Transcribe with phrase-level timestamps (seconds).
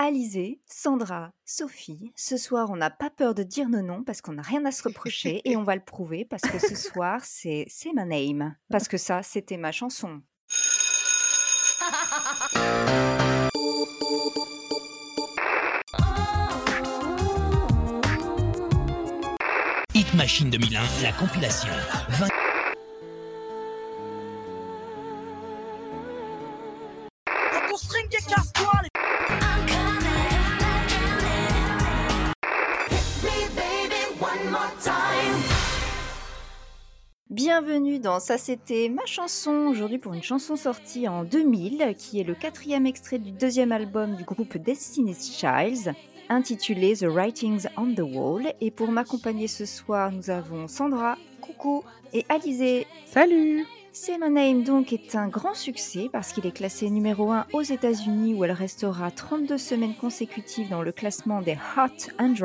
[0.00, 2.12] Alizé, Sandra, Sophie.
[2.14, 4.70] Ce soir, on n'a pas peur de dire nos noms parce qu'on n'a rien à
[4.70, 8.54] se reprocher et on va le prouver parce que ce soir, c'est C'est My Name.
[8.70, 10.22] Parce que ça, c'était ma chanson.
[19.94, 21.72] Hit Machine 2001, la compilation.
[22.10, 22.47] 20
[37.60, 42.24] Bienvenue dans Ça c'était ma chanson, aujourd'hui pour une chanson sortie en 2000, qui est
[42.24, 45.92] le quatrième extrait du deuxième album du groupe Destiny's Child,
[46.28, 48.52] intitulé The Writings on the Wall.
[48.60, 51.82] Et pour m'accompagner ce soir, nous avons Sandra, coucou,
[52.12, 52.86] et Alizé.
[53.06, 57.46] Salut C'est My Name donc est un grand succès parce qu'il est classé numéro 1
[57.52, 62.36] aux États-Unis où elle restera 32 semaines consécutives dans le classement des Hot 100.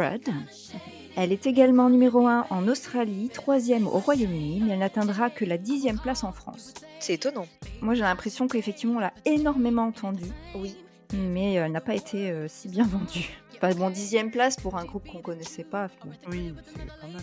[1.16, 5.58] Elle est également numéro 1 en Australie, troisième au Royaume-Uni, mais elle n'atteindra que la
[5.60, 6.74] dixième place en France.
[7.00, 7.46] C'est étonnant.
[7.82, 10.76] Moi j'ai l'impression qu'effectivement on l'a énormément entendue, Oui.
[11.14, 13.30] mais euh, elle n'a pas été euh, si bien vendue.
[13.62, 15.88] Pas bon, dixième place pour un groupe qu'on connaissait pas.
[16.30, 17.22] Oui, c'est pas mal.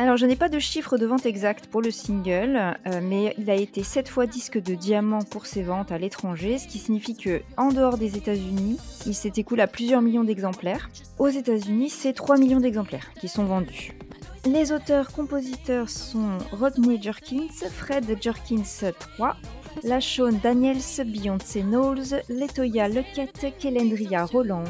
[0.00, 3.50] Alors, je n'ai pas de chiffre de vente exact pour le single, euh, mais il
[3.50, 7.16] a été 7 fois disque de diamant pour ses ventes à l'étranger, ce qui signifie
[7.16, 10.88] que, en dehors des États-Unis, il s'est écoulé à plusieurs millions d'exemplaires.
[11.18, 13.92] Aux États-Unis, c'est 3 millions d'exemplaires qui sont vendus.
[14.46, 19.30] Les auteurs-compositeurs sont Rodney Jerkins, Fred Jerkins III,
[19.82, 24.62] Lashon Daniels, Beyoncé Knowles, Letoya Lequette, Kelendria Roland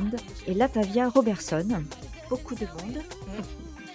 [0.46, 1.84] et Latavia Robertson.
[2.30, 3.02] Beaucoup de monde.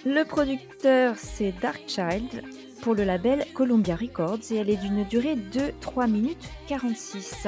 [0.06, 2.44] Le producteur, c'est Darkchild
[2.82, 7.46] pour le label Columbia Records et elle est d'une durée de 3 minutes 46.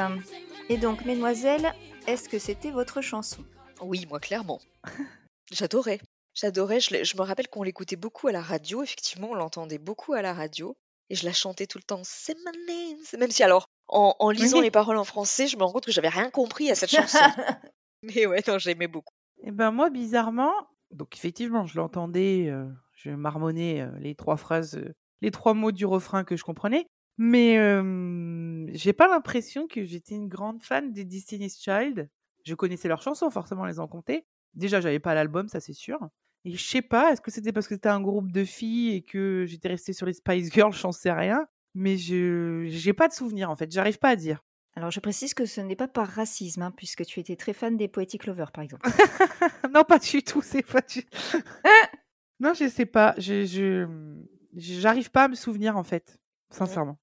[0.71, 1.75] Et donc, mesdemoiselles,
[2.07, 3.45] est-ce que c'était votre chanson?
[3.83, 4.61] Oui, moi, clairement.
[5.53, 6.01] J'adorais.
[6.35, 6.81] J'adorais.
[6.81, 8.83] Je, me rappelle qu'on l'écoutait beaucoup à la radio.
[8.83, 10.77] Effectivement, on l'entendait beaucoup à la radio.
[11.11, 12.01] Et je la chantais tout le temps.
[12.05, 13.21] C'est my name.
[13.21, 14.65] Même si, alors, en, en lisant Oui.
[14.65, 17.19] les paroles en français, je me rends compte que j'avais rien compris à cette chanson.
[18.03, 19.15] Mais ouais, non, j'aimais beaucoup.
[19.45, 20.53] Et ben moi, bizarrement,
[20.93, 22.53] donc effectivement, je l'entendais,
[22.93, 24.81] je marmonnais les trois phrases,
[25.21, 26.87] les trois mots du refrain que je comprenais,
[27.19, 27.57] mais
[28.75, 32.09] j'ai pas l'impression que j'étais une grande fan des Destiny's Child.
[32.45, 34.25] Je connaissais leurs chansons, forcément, les en compter.
[34.55, 35.99] Déjà, j'avais pas l'album, ça c'est sûr.
[36.45, 39.03] Et je sais pas, est-ce que c'était parce que c'était un groupe de filles et
[39.03, 41.47] que j'étais restée sur les Spice Girls, j'en sais rien.
[41.75, 44.43] Mais je j'ai pas de souvenir en fait, j'arrive pas à dire.
[44.77, 47.77] Alors, je précise que ce n'est pas par racisme, hein, puisque tu étais très fan
[47.77, 48.89] des Poetic Lovers, par exemple.
[49.73, 51.03] non, pas du tout, c'est pas du
[52.41, 53.87] Non, je sais pas, je je
[54.55, 56.19] j'arrive pas à me souvenir en fait,
[56.51, 56.99] sincèrement.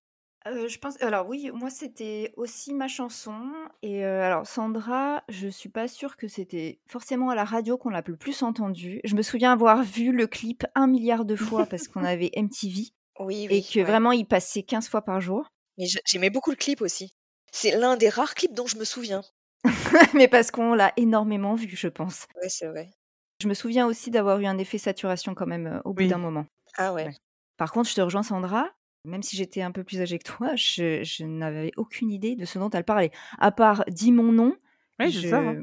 [0.45, 1.01] Euh, je pense.
[1.01, 3.51] Alors oui, moi c'était aussi ma chanson.
[3.81, 7.89] Et euh, alors Sandra, je suis pas sûre que c'était forcément à la radio qu'on
[7.89, 8.99] l'a le plus entendue.
[9.05, 12.89] Je me souviens avoir vu le clip un milliard de fois parce qu'on avait MTV
[13.19, 13.67] Oui, et oui.
[13.73, 13.85] que ouais.
[13.85, 15.47] vraiment il passait 15 fois par jour.
[15.79, 17.15] Mais j'a- j'aimais beaucoup le clip aussi.
[17.55, 19.21] C'est l'un des rares clips dont je me souviens.
[20.13, 22.25] Mais parce qu'on l'a énormément vu, je pense.
[22.41, 22.89] Ouais, c'est vrai.
[23.41, 26.07] Je me souviens aussi d'avoir eu un effet saturation quand même euh, au bout Oui.
[26.09, 26.45] d'un moment.
[26.77, 27.05] Ah ouais.
[27.05, 27.15] Ouais.
[27.57, 28.69] Par contre, je te rejoins Sandra.
[29.05, 32.45] Même si j'étais un peu plus âgée que toi, je, je n'avais aucune idée de
[32.45, 33.11] ce dont elle parlait.
[33.37, 34.55] À part dis mon nom,
[34.99, 35.39] Oui, c'est ça.
[35.39, 35.61] hein.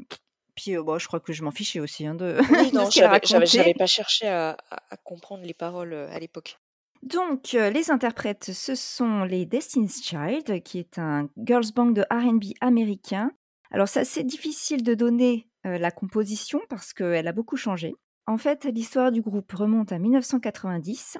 [0.55, 3.73] Puis euh, bon, je crois que je m'en fichais aussi hein, de, Oui, non, j'avais
[3.73, 6.59] pas cherché à, à- à comprendre les paroles euh, à l'époque.
[7.03, 12.03] Donc, euh, les interprètes, ce sont les Destiny's Child, qui est un girls band de
[12.11, 13.31] R&B américain.
[13.71, 17.95] Alors, c'est assez difficile de donner euh, la composition parce qu'elle a beaucoup changé.
[18.27, 21.17] En fait, l'histoire du groupe remonte à 1990.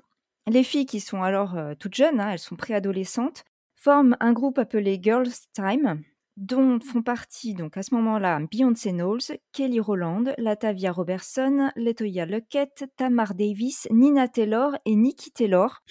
[0.48, 3.44] Les filles, qui sont alors euh, toutes jeunes, hein, elles sont préadolescentes,
[3.76, 6.04] forment un groupe appelé Girls Time,
[6.38, 12.86] dont font partie donc à ce moment-là Beyoncé Knowles, Kelly Rowland, Latavia Robertson, Letoya Luckett,
[12.98, 15.82] Tamar Davis, Nina Taylor et Nikki Taylor.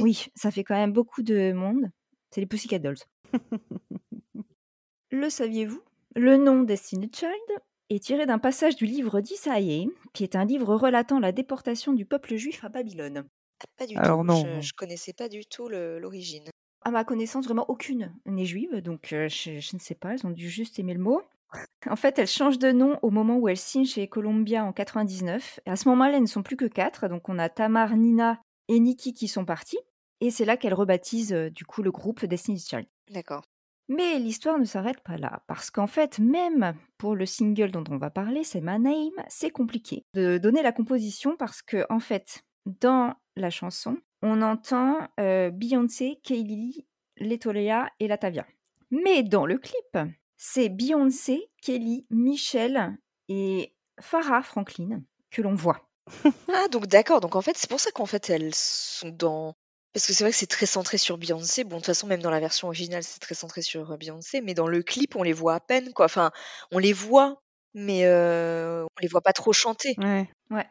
[0.00, 1.90] Oui, ça fait quand même beaucoup de monde.
[2.30, 2.98] C'est les Pussycat Dolls.
[5.10, 5.80] Le saviez-vous?
[6.16, 7.60] Le nom Destiny Child
[7.90, 12.06] est tiré d'un passage du livre d'Isaïe, qui est un livre relatant la déportation du
[12.06, 13.24] peuple juif à Babylone.
[13.60, 14.26] Ah, Pas du Alors tout.
[14.26, 16.44] non, Je, je connaissais pas du tout l'origine.
[16.84, 20.26] À ma connaissance, vraiment aucune n'est juive, donc euh, je, je ne sais pas, elles
[20.26, 21.22] ont dû juste aimer le mot.
[21.88, 25.60] En fait, elles changent de nom au moment où elles signent chez Columbia en 99.
[25.66, 28.40] Et à ce moment-là, elles ne sont plus que quatre, donc on a Tamar, Nina
[28.68, 29.78] et Nikki qui sont partis.
[30.20, 32.86] Et c'est là qu'elles rebaptisent euh, du coup le groupe Destiny's Child.
[33.10, 33.44] D'accord.
[33.88, 37.98] Mais l'histoire ne s'arrête pas là, parce qu'en fait, même pour le single dont on
[37.98, 42.42] va parler, c'est My Name, c'est compliqué de donner la composition parce que, en fait,
[42.64, 46.86] dans la chanson, on entend euh, Beyoncé, Kaylee,
[47.18, 48.46] Letoya et Latavia.
[48.90, 49.98] Mais dans le clip,
[50.36, 52.96] c'est Beyoncé, Kelly, Michelle
[53.28, 55.88] et Farah Franklin que l'on voit.
[56.52, 57.20] Ah, donc d'accord.
[57.20, 59.54] Donc en fait, c'est pour ça qu'en fait, elles sont dans.
[59.92, 61.62] Parce que c'est vrai que c'est très centré sur Beyoncé.
[61.64, 64.40] Bon, de toute façon, même dans la version originale, c'est très centré sur euh, Beyoncé.
[64.40, 66.06] Mais dans le clip, on les voit à peine, quoi.
[66.06, 66.30] Enfin,
[66.72, 67.42] on les voit,
[67.74, 69.94] mais euh, on les voit pas trop chanter.
[69.98, 70.28] Ouais.
[70.50, 70.66] Ouais.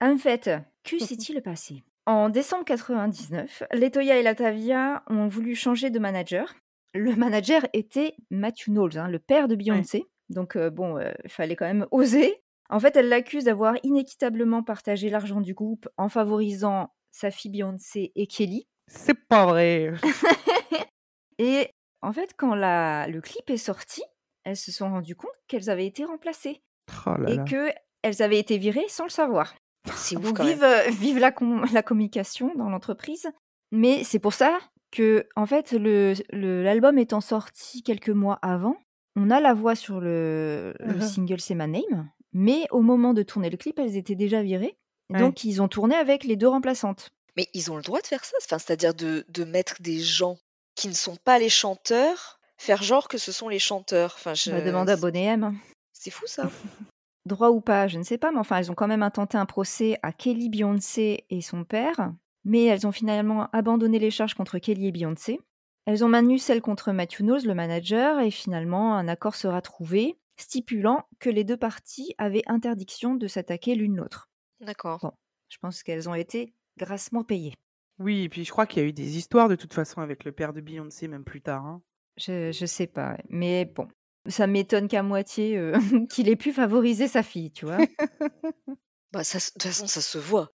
[0.00, 0.50] En fait,
[0.84, 1.82] que s'est-il passé?
[2.06, 6.54] En décembre 99, Letoya et Latavia ont voulu changer de manager.
[6.92, 10.04] Le manager était Matthew Knowles, hein, le père de Beyoncé.
[10.28, 12.42] Donc euh, bon, euh, il fallait quand même oser.
[12.70, 18.12] En fait, elle l'accuse d'avoir inéquitablement partagé l'argent du groupe en favorisant sa fille Beyoncé
[18.14, 18.66] et Kelly.
[18.86, 19.92] C'est pas vrai.
[21.38, 21.68] Et
[22.02, 24.02] en fait, quand la, le clip est sorti,
[24.44, 26.62] elles se sont rendues compte qu'elles avaient été remplacées
[27.06, 29.54] Oh là et qu'elles avaient été virées sans le savoir.
[29.96, 30.54] C'est ouf Donc quand même.
[30.54, 33.26] vive, euh, vive la, com- la communication dans l'entreprise.
[33.72, 34.58] Mais c'est pour ça
[34.92, 38.76] que, en fait, le- le- l'album étant sorti quelques mois avant,
[39.16, 41.00] on a la voix sur le, le Mhm.
[41.02, 44.76] single C'est ma name, mais au moment de tourner le clip, elles étaient déjà virées.
[45.10, 45.18] Ouais.
[45.20, 47.10] Donc ils ont tourné avec les deux remplaçantes.
[47.36, 50.38] Mais ils ont le droit de faire ça, enfin, c'est-à-dire de, de mettre des gens
[50.76, 54.14] qui ne sont pas les chanteurs, faire genre que ce sont les chanteurs.
[54.16, 54.50] Enfin, je...
[54.50, 55.54] On va demander à Bonnet M.
[55.92, 56.48] C'est fou ça.
[57.26, 59.46] Droit ou pas, je ne sais pas, mais enfin, elles ont quand même intenté un
[59.46, 62.12] procès à Kelly Beyoncé et son père,
[62.44, 65.40] mais elles ont finalement abandonné les charges contre Kelly et Beyoncé.
[65.86, 70.18] Elles ont maintenu celles contre Matthew Knowles, le manager, et finalement, un accord sera trouvé,
[70.36, 74.28] stipulant que les deux parties avaient interdiction de s'attaquer l'une l'autre.
[74.60, 74.98] D'accord.
[75.02, 75.12] Bon.
[75.48, 77.54] Je pense qu'elles ont été grassement payées.
[77.98, 80.24] Oui, et puis je crois qu'il y a eu des histoires de toute façon avec
[80.24, 81.64] le père de Beyoncé, même plus tard.
[81.64, 81.82] hein.
[82.16, 83.88] Je, je sais pas, mais bon,
[84.26, 85.76] ça m'étonne qu'à moitié euh,
[86.10, 87.78] qu'il ait pu favoriser sa fille, tu vois?
[89.12, 90.50] Bah, ça, de toute façon, ça se voit.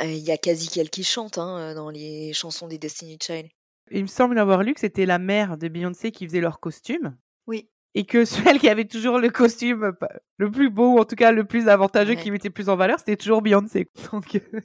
[0.00, 3.48] Euh, Il y a quasi qu'elle qui chante hein, dans les chansons des Destiny Child.
[3.90, 7.16] Il me semble avoir lu que c'était la mère de Beyoncé qui faisait leur costume.
[7.48, 7.68] Oui.
[7.96, 8.24] Et que
[8.54, 9.96] celle qui avait toujours le costume
[10.36, 12.22] le plus beau, ou en tout cas le plus avantageux, Ouais.
[12.22, 13.88] qui mettait plus en valeur, c'était toujours Beyoncé.
[14.12, 14.60] Donc, euh,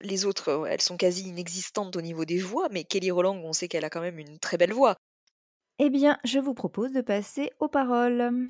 [0.00, 3.68] Les autres, elles sont quasi inexistantes au niveau des voix, mais Kelly Rowland, on sait
[3.68, 4.96] qu'elle a quand même une très belle voix.
[5.78, 8.48] Eh bien, je vous propose de passer aux paroles.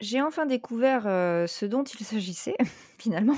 [0.00, 2.56] J'ai enfin découvert euh, ce dont il s'agissait,
[2.98, 3.36] finalement.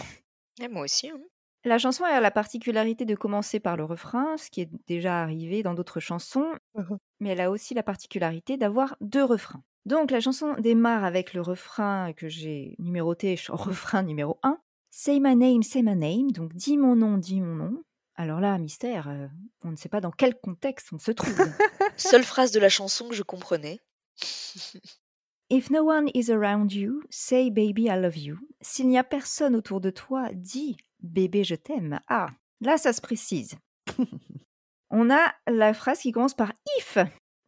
[0.61, 1.09] Et moi aussi.
[1.11, 1.19] hein.
[1.65, 5.63] La chanson a la particularité de commencer par le refrain, ce qui est déjà arrivé
[5.63, 6.99] dans d'autres chansons, Mhm.
[7.21, 9.63] mais elle a aussi la particularité d'avoir deux refrains.
[9.85, 14.59] Donc la chanson démarre avec le refrain que j'ai numéroté, refrain numéro 1.
[14.91, 17.83] Say my name, say my name, donc dis mon nom, dis mon nom.
[18.17, 19.27] Alors là, mystère, euh,
[19.63, 21.37] on ne sait pas dans quel contexte on se trouve.
[21.97, 23.81] Seule phrase de la chanson que je comprenais.
[25.51, 28.39] If no one is around you, say baby I love you.
[28.61, 32.01] S'il n'y a personne autour de toi, dis bébé je t'aime.
[32.09, 32.31] Ah,
[32.61, 33.57] là ça se précise.
[34.91, 36.99] On a la phrase qui commence par if.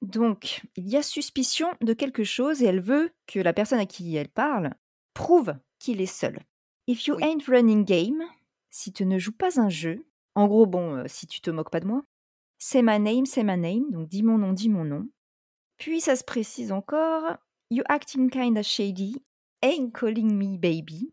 [0.00, 3.86] Donc, il y a suspicion de quelque chose et elle veut que la personne à
[3.86, 4.74] qui elle parle
[5.14, 6.38] prouve qu'il est seul.
[6.86, 7.24] If you Oui.
[7.24, 8.22] ain't running game,
[8.70, 11.70] si tu ne joues pas un jeu, en gros, bon, euh, si tu te moques
[11.70, 12.02] pas de moi,
[12.58, 15.08] say my name, say my name, donc dis mon nom, dis mon nom.
[15.78, 17.36] Puis ça se précise encore,
[17.70, 19.22] you acting kinda shady,
[19.62, 21.12] ain't calling me baby.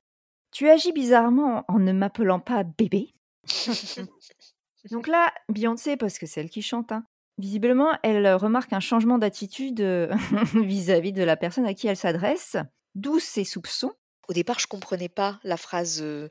[0.52, 3.14] Tu agis bizarrement en ne m'appelant pas bébé.
[4.92, 7.06] Donc là, Beyoncé, parce que c'est elle qui chante, hein,
[7.38, 9.82] visiblement, elle remarque un changement d'attitude
[10.54, 12.56] vis-à-vis de la personne à qui elle s'adresse,
[12.94, 13.94] d'où ses soupçons.
[14.28, 16.28] Au départ, je comprenais pas la phrase euh,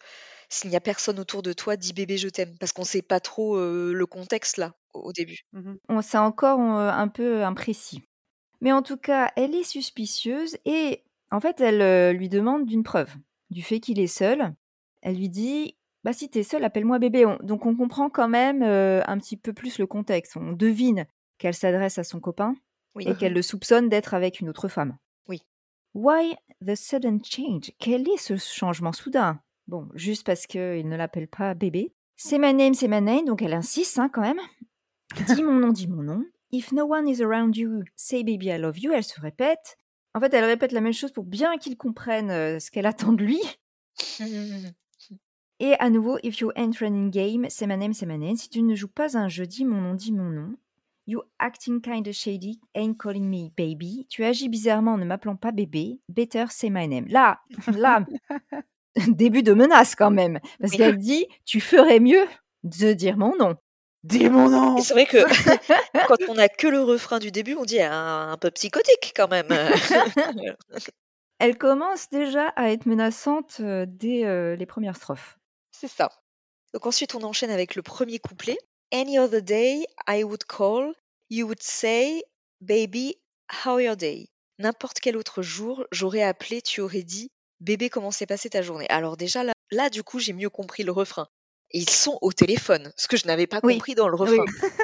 [0.54, 2.56] S'il n'y a personne autour de toi, dis bébé, je t'aime.
[2.60, 5.40] Parce qu'on sait pas trop euh, le contexte là, au début.
[5.88, 8.02] On- C'est encore euh, un peu imprécis.
[8.60, 12.84] Mais en tout cas, elle est suspicieuse et en fait, elle euh, lui demande d'une
[12.84, 13.12] preuve
[13.50, 14.54] du fait qu'il est seul.
[15.02, 17.26] Elle lui dit Bah, si t'es seul, appelle-moi bébé.
[17.26, 20.36] On- Donc, on comprend quand même euh, un petit peu plus le contexte.
[20.36, 21.06] On devine
[21.38, 22.54] qu'elle s'adresse à son copain
[22.94, 23.04] Oui.
[23.08, 24.96] et qu'elle le soupçonne d'être avec une autre femme.
[25.28, 25.42] Oui.
[25.94, 27.72] Why the sudden change?
[27.80, 29.40] Quel est ce changement soudain?
[29.66, 31.92] Bon, juste parce qu'il ne l'appelle pas bébé.
[32.16, 34.40] C'est my name, c'est my name, donc elle insiste hein, quand même.
[35.34, 36.24] Dis mon nom, dis mon nom.
[36.52, 38.92] If no one is around you, say baby I love you.
[38.92, 39.76] Elle se répète.
[40.14, 43.12] En fait, elle répète la même chose pour bien qu'il comprenne euh, ce qu'elle attend
[43.12, 43.40] de lui.
[45.60, 48.36] Et à nouveau, if you ain't running game, c'est my name, c'est my name.
[48.36, 50.54] Si tu ne joues pas un jeu, dis mon nom, dis mon nom.
[51.06, 54.06] You acting kinda shady, ain't calling me baby.
[54.08, 56.00] Tu agis bizarrement en ne m'appelant pas bébé.
[56.08, 57.06] Better say my name.
[57.08, 57.40] Là,
[57.76, 58.04] là,
[59.08, 60.40] début de menace quand même.
[60.60, 60.78] Parce Oui.
[60.78, 62.26] qu'elle dit, tu ferais mieux
[62.62, 63.56] de dire mon nom.
[64.02, 65.16] Dis mon nom c'est vrai que
[66.08, 69.28] quand on a que le refrain du début, on dit un, un peu psychotique quand
[69.30, 69.48] même.
[71.38, 75.38] Elle commence déjà à être menaçante euh, dès euh, les premières strophes.
[75.72, 76.10] C'est ça.
[76.72, 78.58] Donc ensuite, on enchaîne avec le premier couplet.
[78.92, 80.92] Any other day, I would call,
[81.30, 82.22] you would say,
[82.60, 83.16] baby,
[83.64, 84.28] how your day?
[84.60, 88.86] n'importe quel autre jour, j'aurais appelé, tu aurais dit Bébé, comment s'est passée ta journée?
[88.88, 91.28] Alors, déjà, là, là, du coup, j'ai mieux compris le refrain.
[91.70, 94.20] Et ils sont au téléphone, ce que je n'avais pas Oui, compris dans le oui.
[94.20, 94.44] refrain.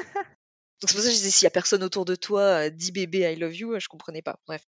[0.81, 2.71] Donc, c'est pour ça que je disais S'il y a personne autour de toi, euh,
[2.71, 4.41] dis bébé, I love you, je comprenais pas.
[4.47, 4.63] Bref.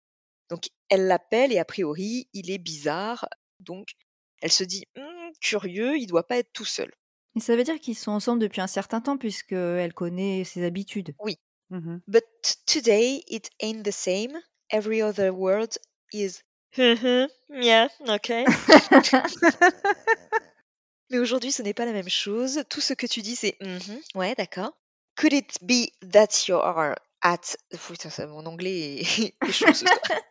[0.51, 3.29] Donc, elle l'appelle et a priori, il est bizarre.
[3.61, 3.91] Donc,
[4.43, 6.93] elle se dit Hum, Curieux, il doit pas être tout seul.
[7.37, 11.15] Et ça veut dire qu'ils sont ensemble depuis un certain temps puisqu'elle connaît ses habitudes.
[11.21, 11.37] Oui.
[11.71, 12.25] Mmh But
[12.67, 14.41] today, it ain't the same.
[14.71, 15.79] Every other word
[16.13, 16.43] is
[16.79, 18.45] Mhm, yeah, okay.
[21.11, 22.63] Mais aujourd'hui, ce n'est pas la même chose.
[22.71, 24.73] Tout ce que tu dis, c'est Mhm, ouais, d'accord.
[25.17, 27.57] Could it be that you are at.
[27.89, 29.03] Putain, ça, mon anglais est,
[29.49, 30.01] est chaud ce soir.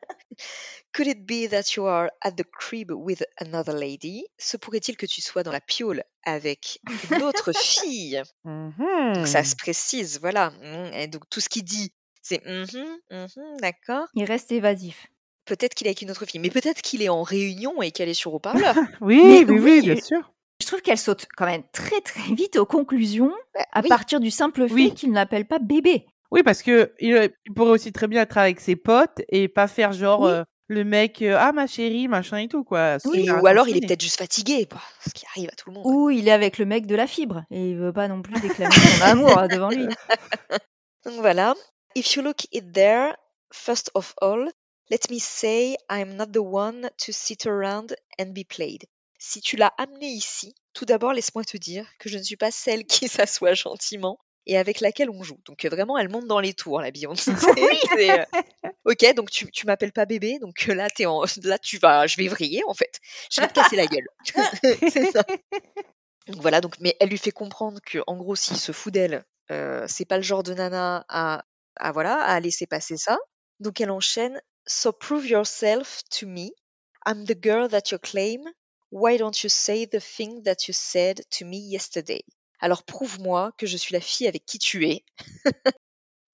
[0.93, 4.25] Could it be that you are at the crib with another lady?
[4.37, 6.79] Se pourrait-il que tu sois dans la piole avec
[7.11, 8.21] une autre fille?
[8.45, 10.51] Donc ça se Mmh précise, voilà.
[10.51, 11.91] Mm, Et donc tout ce qu'il dit,
[12.21, 14.07] c'est Mhm, mhm, d'accord.
[14.15, 15.07] Il reste évasif.
[15.49, 18.07] Peut-être qu'il est avec une autre fille, mais peut-être qu'il est en réunion et qu'elle
[18.07, 18.75] est sur haut-parleur.
[19.01, 20.31] Oui, Mais oui, oui, oui, bien sûr.
[20.61, 24.19] Je trouve qu'elle saute quand même très très vite aux conclusions Bah à oui, partir
[24.19, 24.93] du simple fait Oui.
[24.93, 26.05] qu'il ne l'appelle pas bébé.
[26.31, 29.47] Oui, parce que il, euh, il pourrait aussi très bien être avec ses potes et
[29.47, 32.97] pas faire genre Oui, euh, le mec euh, ah ma chérie machin et tout quoi.
[33.05, 33.27] Oui.
[33.31, 35.83] Ou alors il est peut-être juste fatigué, bah, ce qui arrive à tout le monde.
[35.87, 38.39] Ou il est avec le mec de la fibre et il veut pas non plus
[38.39, 39.87] déclamer son amour devant lui.
[41.05, 41.55] Donc voilà.
[41.95, 43.13] If you look it there,
[43.51, 44.49] first of all,
[44.89, 48.85] let me say I'm not the one to sit around and be played.
[49.19, 52.51] Si tu l'as amené ici, tout d'abord laisse-moi te dire que je ne suis pas
[52.51, 55.39] celle qui s'assoit gentiment et avec laquelle on joue.
[55.45, 57.31] Donc euh, vraiment, elle monte dans les tours, la Beyoncé.
[57.95, 58.25] C'est, euh,
[58.85, 62.07] ok, donc tu, tu m'appelles pas bébé, donc euh, là, t'es en, là tu vas,
[62.07, 62.99] je vais vriller en fait.
[63.31, 64.07] Je vais te casser la gueule.
[64.89, 65.23] C'est ça.
[66.27, 69.23] Donc voilà, donc, mais elle lui fait comprendre que, en gros, s'il se fout d'elle,
[69.51, 71.43] euh, c'est pas le genre de nana à,
[71.75, 73.17] à voilà, à laisser passer ça.
[73.59, 74.39] Donc elle enchaîne.
[74.71, 76.51] So prove yourself to me.
[77.03, 78.41] I'm the girl that you claim.
[78.91, 82.23] Why don't you say the thing that you said to me yesterday?
[82.59, 85.03] Alors prouve-moi que je suis la fille avec qui tu es.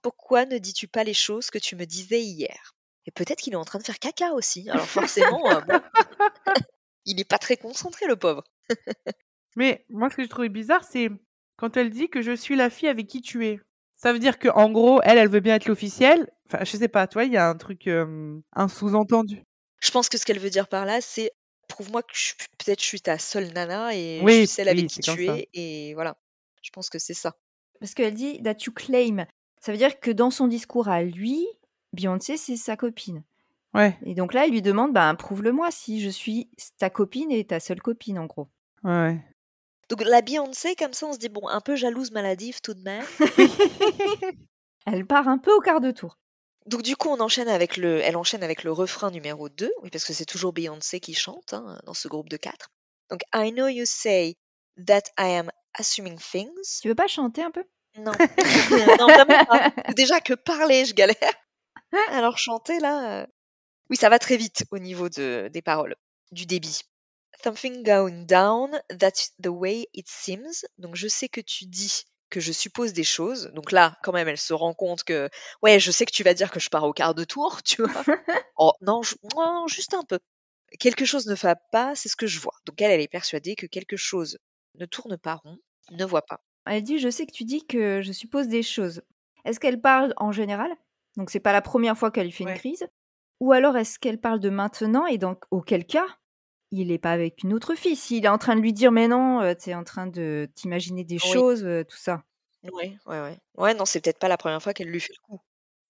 [0.01, 2.75] Pourquoi ne dis-tu pas les choses que tu me disais hier?
[3.05, 4.69] Et peut-être qu'il est en train de faire caca aussi.
[4.69, 5.61] Alors forcément, euh,
[7.05, 8.43] il est pas très concentré, le pauvre.
[9.55, 11.09] Mais moi ce que j'ai trouvé bizarre c'est
[11.55, 13.61] quand elle dit que je suis la fille avec qui tu es.
[13.97, 16.29] Ça veut dire que en gros elle elle veut bien être l'officielle.
[16.47, 19.43] Enfin je sais pas, tu vois il y a un truc euh, un sous-entendu.
[19.81, 21.31] Je pense que ce qu'elle veut dire par là, c'est
[21.67, 22.13] prouve-moi que
[22.57, 25.05] peut-être je suis ta seule nana et je suis Oui, celle avec oui, qui c'est
[25.05, 25.49] comme tu es.
[25.53, 26.17] Et voilà.
[26.61, 27.35] Je pense que c'est ça.
[27.79, 29.25] Parce qu'elle dit that you claim.
[29.61, 31.45] Ça veut dire que dans son discours à lui,
[31.93, 33.23] Beyoncé, c'est sa copine.
[33.73, 37.43] Ouais, Et donc là, elle lui demande, ben, prouve-le-moi si je suis ta copine et
[37.45, 38.47] ta seule copine, en gros.
[38.83, 39.19] ouais.
[39.89, 42.81] Donc la Beyoncé, comme ça, on se dit, bon, un peu jalouse maladive tout de
[42.81, 43.05] même.
[44.85, 46.17] Elle part un peu au quart de tour.
[46.65, 49.89] Donc du coup, on enchaîne avec le, elle enchaîne avec le refrain numéro 2, oui,
[49.91, 52.71] parce que c'est toujours Beyoncé qui chante hein, dans ce groupe de quatre.
[53.11, 54.35] Donc I know you say
[54.87, 56.79] that I am assuming things.
[56.81, 57.63] Tu veux pas chanter un peu?
[57.97, 58.11] Non,
[58.99, 59.71] non vraiment pas.
[59.95, 61.15] Déjà que parler, je galère.
[62.09, 63.25] Alors chanter là, euh,
[63.89, 65.95] oui, ça va très vite au niveau de, des paroles,
[66.31, 66.81] du débit.
[67.43, 70.65] Something going down, that's the way it seems.
[70.77, 73.51] Donc je sais que tu dis que je suppose des choses.
[73.53, 75.29] Donc là, quand même, elle se rend compte que,
[75.61, 77.83] ouais, je sais que tu vas dire que je pars au quart de tour, tu
[77.83, 78.03] vois.
[78.57, 80.19] Oh non, je- non, juste un peu.
[80.79, 82.53] Quelque chose ne va pas, c'est ce que je vois.
[82.65, 84.37] Donc elle, elle est persuadée que quelque chose
[84.75, 85.57] ne tourne pas rond,
[85.91, 86.39] ne voit pas.
[86.65, 89.01] Elle dit, je sais que tu dis que je suppose des choses.
[89.45, 90.71] Est-ce qu'elle parle en général?
[91.17, 92.87] Donc c'est pas la première fois qu'elle lui fait une crise.
[93.41, 96.07] Ou alors est-ce qu'elle parle de maintenant et donc auquel cas
[96.77, 99.07] il est pas avec une autre fille S'il est en train de lui dire mais
[99.07, 101.31] non, euh, t'es en train de t'imaginer des Oui.
[101.31, 102.23] choses, euh, tout ça.
[102.63, 103.37] Ouais, ouais, ouais.
[103.57, 105.41] Ouais, non, c'est peut-être pas la première fois qu'elle lui fait le coup.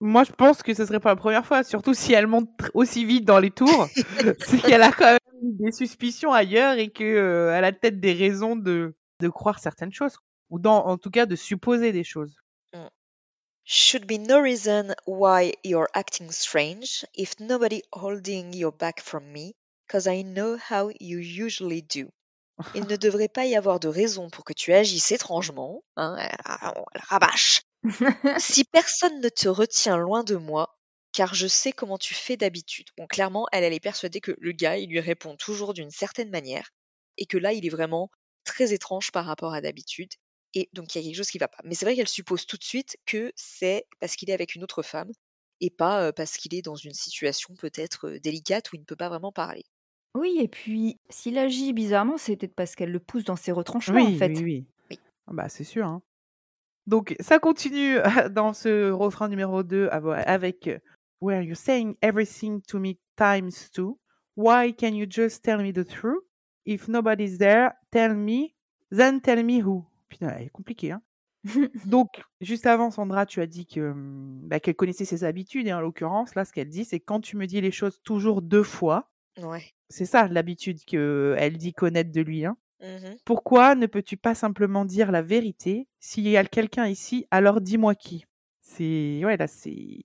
[0.02, 3.06] Moi je pense que ce serait pas la première fois, surtout si elle monte aussi
[3.06, 3.88] vite dans les tours,
[4.40, 8.14] c'est qu'elle a quand même des suspicions ailleurs et que euh, elle a peut-être des
[8.14, 10.18] raisons de de croire certaines choses
[10.50, 12.36] ou dans en tout cas de supposer des choses.
[13.68, 19.56] Should be no reason why you're acting strange if nobody holding your back from me,
[19.88, 22.10] cause I know how you usually do.
[22.74, 26.38] Il ne devrait pas y avoir de raison pour que tu agisses étrangement, hein, elle,
[26.94, 27.64] elle rabâche.
[28.38, 30.78] si personne ne te retient loin de moi,
[31.12, 32.88] car je sais comment tu fais d'habitude.
[32.98, 36.30] Bon, clairement, elle, elle est persuadée que le gars, il lui répond toujours d'une certaine
[36.30, 36.72] manière,
[37.18, 38.10] et que là, il est vraiment
[38.44, 40.12] très étrange par rapport à d'habitude,
[40.54, 41.62] et donc il y a quelque chose qui va pas.
[41.64, 44.64] Mais c'est vrai qu'elle suppose tout de suite que c'est parce qu'il est avec une
[44.64, 45.12] autre femme,
[45.62, 49.10] et pas parce qu'il est dans une situation peut-être délicate où il ne peut pas
[49.10, 49.64] vraiment parler.
[50.16, 53.96] Oui, et puis s'il agit bizarrement, c'est peut-être parce qu'elle le pousse dans ses retranchements
[54.02, 54.30] Oui, en fait.
[54.30, 54.66] oui, oui.
[54.92, 55.00] Oui.
[55.28, 55.86] Ah Bah c'est sûr.
[55.86, 56.02] hein.
[56.88, 57.98] Donc ça continue
[58.32, 60.80] dans ce refrain numéro 2 avo- avec euh,
[61.22, 64.00] where you're saying everything to me times two.
[64.38, 66.22] Why can you just tell me the truth?
[66.66, 68.54] If nobody's there, tell me,
[68.92, 69.86] then tell me who.
[70.10, 71.02] Putain, elle est compliquée, hein.
[71.86, 75.68] Donc, juste avant, Sandra, tu as dit que hum, bah, qu'elle connaissait ses habitudes.
[75.68, 78.42] Et en l'occurrence, là, ce qu'elle dit, c'est quand tu me dis les choses toujours
[78.42, 79.75] deux fois, Ouais.
[79.90, 82.46] C'est ça l'habitude qu'elle dit connaître de lui.
[82.46, 82.58] Hein.
[82.82, 83.16] Mhm.
[83.26, 85.88] Pourquoi ne peux-tu pas simplement dire la vérité?
[86.00, 88.26] S'il y a quelqu'un ici, alors dis-moi qui.
[88.62, 89.22] C'est.
[89.24, 90.04] Ouais, là, c'est.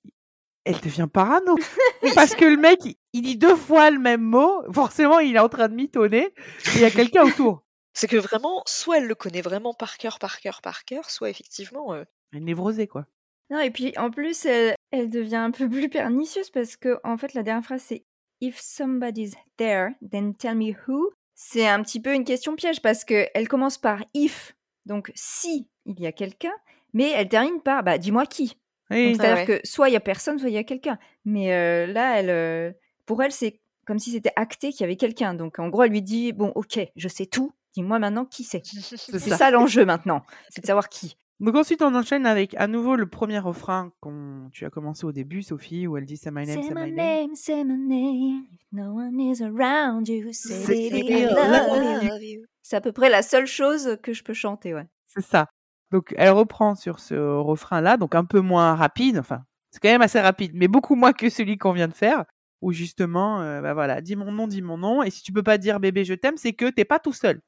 [0.64, 1.56] Elle devient parano.
[2.14, 4.62] Parce que le mec, il, il dit deux fois le même mot.
[4.72, 6.26] Forcément, il est en train de mitonner.
[6.26, 7.64] Et il y a quelqu'un autour.
[7.92, 11.30] C'est que vraiment, soit elle le connaît vraiment par cœur, par cœur, par cœur, soit
[11.30, 11.92] effectivement.
[11.94, 13.06] euh, Elle est névrosée, quoi.
[13.50, 17.16] Non, et puis en plus, elle, elle devient un peu plus pernicieuse parce que, en
[17.16, 18.04] fait, la dernière phrase, c'est
[18.40, 21.10] If somebody's there, then tell me who.
[21.34, 24.54] C'est un petit peu une question piège parce qu'elle commence par if,
[24.86, 26.52] donc si il y a quelqu'un,
[26.92, 28.56] mais elle termine par bah, dis-moi qui.
[28.90, 29.14] Oui.
[29.14, 29.60] C'est-à-dire ouais.
[29.60, 30.98] que soit il y a personne, soit il y a quelqu'un.
[31.24, 32.72] Mais euh, là, elle, euh,
[33.06, 35.34] pour elle, c'est comme si c'était acté qu'il y avait quelqu'un.
[35.34, 38.64] Donc en gros, elle lui dit Bon, ok, je sais tout, dis-moi maintenant qui c'est.
[38.66, 39.36] C'est C'est ça.
[39.36, 41.16] ça l'enjeu maintenant, c'est de savoir qui.
[41.40, 45.12] Donc ensuite, on enchaîne avec à nouveau le premier refrain qu'on tu as commencé au
[45.12, 46.96] début, Sophie, où elle dit c'est my name, Say c'est my my name.
[46.96, 48.46] name, say my name.
[48.52, 52.44] If no one is around you, say baby, I love love you.
[52.62, 54.86] C'est à peu près la seule chose que je peux chanter, ouais.
[55.06, 55.46] C'est ça.
[55.90, 60.02] Donc elle reprend sur ce refrain-là, donc un peu moins rapide, enfin c'est quand même
[60.02, 62.24] assez rapide, mais beaucoup moins que celui qu'on vient de faire,
[62.60, 65.42] où justement, euh, bah voilà, dis mon nom, dis mon nom, et si tu peux
[65.42, 67.40] pas dire bébé je t'aime, c'est que t'es pas tout seul.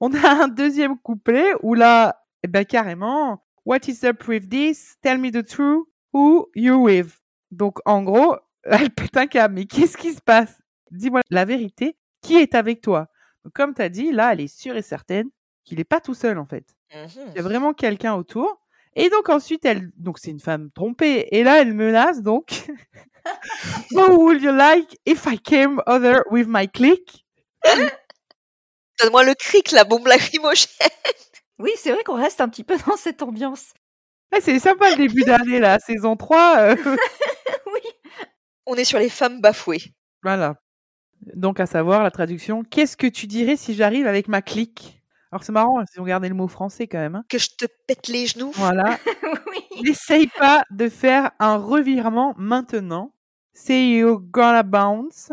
[0.00, 4.96] On a un deuxième couplet où là, eh ben carrément, what is up with this?
[5.02, 5.86] Tell me the truth.
[6.12, 7.20] Who you with?
[7.50, 9.54] Donc en gros, elle pète un câble.
[9.54, 10.60] Mais qu'est-ce qui se passe?
[10.90, 11.96] Dis-moi la vérité.
[12.22, 13.08] Qui est avec toi?
[13.44, 15.30] Donc, comme tu as dit, là, elle est sûre et certaine
[15.64, 16.64] qu'il n'est pas tout seul en fait.
[16.92, 18.60] Il y a vraiment quelqu'un autour.
[18.96, 21.28] Et donc ensuite, elle, donc c'est une femme trompée.
[21.30, 22.66] Et là, elle menace donc.
[23.94, 27.24] How would you like if I came other with my clique?
[29.00, 30.88] Donne-moi le cric, la bombe lacrymogène.
[31.60, 33.72] Oui, c'est vrai qu'on reste un petit peu dans cette ambiance.
[34.32, 36.56] Ouais, c'est sympa le début d'année là, saison 3.
[36.58, 36.76] euh,
[37.74, 37.80] oui.
[38.66, 39.82] On est sur les femmes bafouées.
[40.22, 40.56] voilà.
[41.34, 42.62] Donc à savoir la traduction.
[42.64, 45.02] Qu'est-ce que tu dirais si j'arrive avec ma clique?
[45.32, 47.14] Alors c'est marrant, ils ont gardé le mot français quand même.
[47.14, 47.24] hein.
[47.28, 48.52] Que je te pète les genoux.
[48.54, 48.98] Voilà.
[49.50, 49.82] oui.
[49.82, 53.12] N'essaye pas de faire un revirement maintenant.
[53.52, 55.30] Say you're gonna bounce.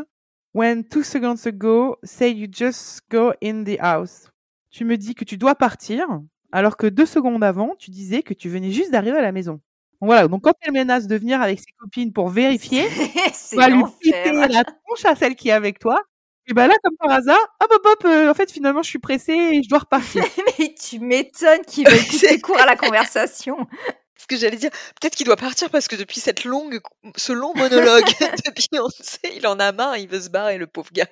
[0.54, 4.30] When two seconds ago, say you just go in the house.
[4.72, 6.08] Tu me dis que tu dois partir,
[6.52, 9.62] alors que deux secondes avant, tu disais que tu venais juste d'arriver à la maison.
[10.00, 12.88] Donc voilà, donc quand elle menace de venir avec ses copines pour vérifier,
[13.50, 16.04] tu vas lui péter la tronche à celle qui est avec toi.
[16.50, 19.00] Et ben là, comme par hasard, hop hop hop, euh, en fait finalement je suis
[19.00, 20.24] pressée et je dois repartir.
[20.60, 23.68] Mais tu m'étonnes qu'il veuille couper court à la conversation.
[24.16, 26.80] Ce que j'allais dire, peut-être qu'il doit partir parce que depuis cette longue,
[27.16, 30.92] ce long monologue de Beyoncé, il en a marre, il veut se barrer, le pauvre
[30.94, 31.10] gars.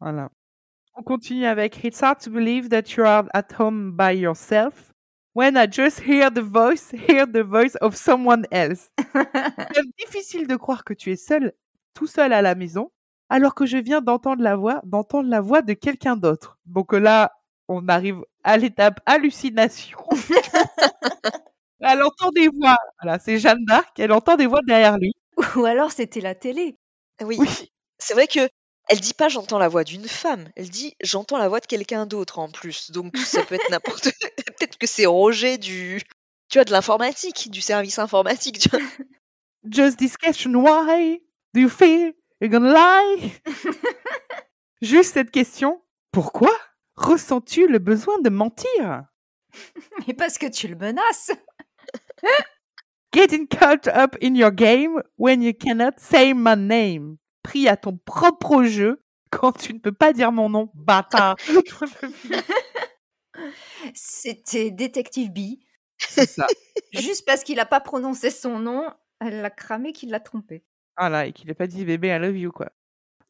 [0.00, 0.30] Voilà.
[0.94, 4.92] On continue avec It's hard to believe that you are at home by yourself
[5.34, 8.90] when I just hear the voice, hear the voice of someone else.
[9.74, 11.52] C'est difficile de croire que tu es seul,
[11.94, 12.90] tout seul à la maison,
[13.30, 16.58] alors que je viens d'entendre la voix, d'entendre la voix de quelqu'un d'autre.
[16.66, 17.32] Donc là,
[17.68, 19.98] on arrive à l'étape hallucination.
[21.80, 22.76] elle entend des voix.
[23.02, 23.98] Voilà, c'est Jeanne d'Arc.
[23.98, 25.12] Elle entend des voix derrière lui.
[25.56, 26.76] Ou alors c'était la télé.
[27.22, 27.72] Oui, Oui.
[27.98, 28.40] c'est vrai que
[28.92, 32.04] elle dit pas j'entends la voix d'une femme, elle dit j'entends la voix de quelqu'un
[32.04, 32.90] d'autre en plus.
[32.90, 34.04] Donc ça peut être n'importe
[34.58, 36.02] peut-être que c'est Roger du
[36.50, 38.80] tu vois de l'informatique, du service informatique, tu vois.
[39.64, 41.22] Just this question, why
[41.54, 43.32] do you feel you're gonna lie?
[44.82, 46.54] Juste cette question, pourquoi
[46.96, 49.06] ressens-tu le besoin de mentir?
[50.06, 51.30] Mais parce que tu le menaces.
[53.14, 57.16] Getting caught up in your game when you cannot say my name.
[57.42, 61.36] Pris à ton propre jeu quand tu ne peux pas dire mon nom, bâtard.
[63.94, 65.38] C'était Détective B.
[65.98, 66.46] C'est ça.
[66.92, 70.64] Juste parce qu'il a pas prononcé son nom, elle l'a cramé qu'il l'a trompé.
[70.98, 72.70] Voilà, et qu'il n'a pas dit bébé, I love you, quoi.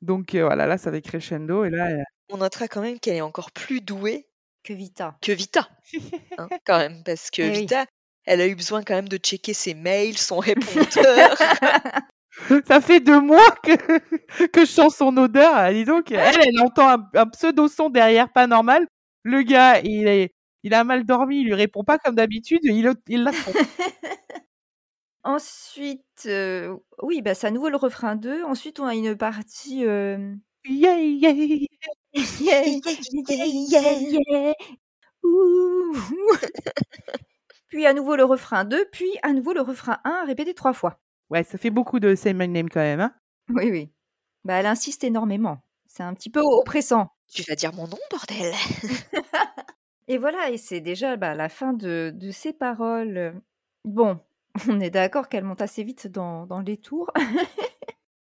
[0.01, 3.16] Donc euh, voilà, là, ça va crescendo, et là, elle- On notera quand même qu'elle
[3.16, 4.27] est encore plus douée
[4.64, 5.16] Que Vita.
[5.22, 5.68] que Vita,
[6.38, 7.59] hein, quand même, parce que Eh oui.
[7.61, 7.87] Vita,
[8.25, 11.37] elle a eu besoin quand même de checker ses mails, son répondeur.
[12.66, 13.73] Ça fait deux mois que,
[14.49, 15.53] que je sens son odeur.
[15.55, 18.87] Ah, Dis donc, elle, elle entend un, un pseudo-son derrière, pas normal.
[19.23, 22.90] Le gars, il, est, il a mal dormi, il lui répond pas comme d'habitude, il,
[23.09, 23.57] il la trompe.
[25.25, 28.42] Ensuite, euh, oui, bah, c'est à nouveau le refrain 2.
[28.45, 29.85] Ensuite, on a une partie.
[29.87, 31.33] euh, Yeah, yeah.
[32.14, 34.53] Yeah, yeah, yeah, yeah.
[35.25, 35.95] Ouh.
[37.68, 41.01] puis à nouveau le refrain 2, puis à nouveau le refrain 1 répété trois fois.
[41.33, 43.14] Ouais, ça fait beaucoup de Say My Name quand même, hein?
[43.49, 43.90] Oui, oui.
[44.45, 45.61] Bah, elle insiste énormément.
[45.87, 47.09] C'est un petit peu oppressant.
[47.33, 48.53] Tu vas dire mon nom, bordel
[50.09, 53.40] Et voilà, et c'est déjà, bah, la fin de de ces paroles,
[53.87, 54.21] bon,
[54.68, 57.11] on est d'accord qu'elle monte assez vite dans dans les tours.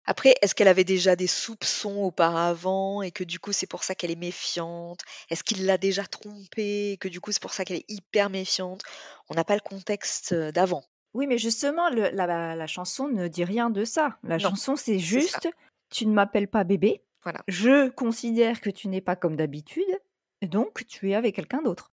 [0.06, 3.94] Après, est-ce qu'elle avait déjà des soupçons auparavant et que du coup c'est pour ça
[3.94, 5.02] qu'elle est méfiante?
[5.30, 8.30] Est-ce qu'il l'a déjà trompée et que du coup c'est pour ça qu'elle est hyper
[8.32, 8.82] méfiante?
[9.30, 10.84] On n'a pas le contexte, heu, d'avant.
[11.13, 14.17] Oui, mais justement le la la chanson ne dit rien de ça.
[14.24, 15.39] La Non, chanson, c'est ça.
[15.39, 15.50] juste:
[15.89, 17.48] «Tu ne m'appelles pas bébé, Voilà.
[17.48, 19.86] je considère que tu n'es pas comme d'habitude,
[20.41, 21.91] donc tu es avec quelqu'un d'autre».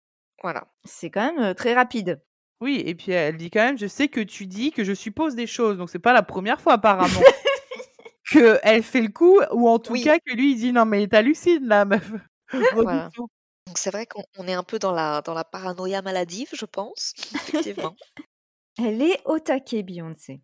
[0.42, 0.68] Voilà.
[0.86, 2.22] C'est quand même, heu, très rapide.
[2.62, 5.36] Oui et puis elle dit quand même: «Je sais que tu dis que je suppose
[5.36, 7.28] des choses», donc c'est pas la première fois apparemment
[8.32, 10.00] qu'elle fait le coup ou en tout Oui.
[10.00, 12.12] cas que lui il dit: «Non mais tu hallucines là meuf,
[12.82, 13.12] Voilà.
[13.12, 13.30] redescends».
[13.68, 16.66] Donc c'est vrai qu'on on est un peu dans la dans la paranoïa maladive, je
[16.66, 17.98] pense, effectivement.
[18.80, 20.40] Elle est au taquet Beyoncé.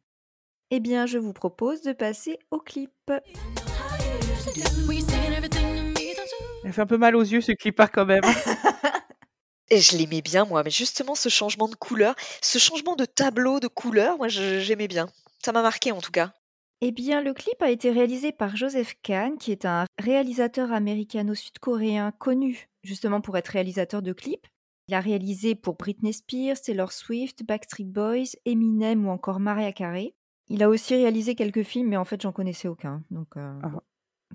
[0.72, 2.92] Eh bien, je vous propose de passer au clip.
[6.64, 8.24] Elle fait un peu mal aux yeux ce clip-là quand même.
[9.70, 13.60] Et je l'aimais bien moi, mais justement ce changement de couleur, ce changement de tableau
[13.60, 15.10] de couleur, moi j'aimais bien.
[15.44, 16.34] Ça m'a marqué en tout cas.
[16.82, 22.12] Eh bien, le clip a été réalisé par Joseph Kahn, qui est un réalisateur américano-sud-coréen
[22.12, 24.48] connu justement pour être réalisateur de clips.
[24.88, 30.14] Il a réalisé pour Britney Spears, Taylor Swift, Backstreet Boys, Eminem ou encore Mariah Carey.
[30.50, 33.04] Il a aussi réalisé quelques films, mais en fait, j'en connaissais aucun.
[33.12, 33.72] Donc, euh, Ah.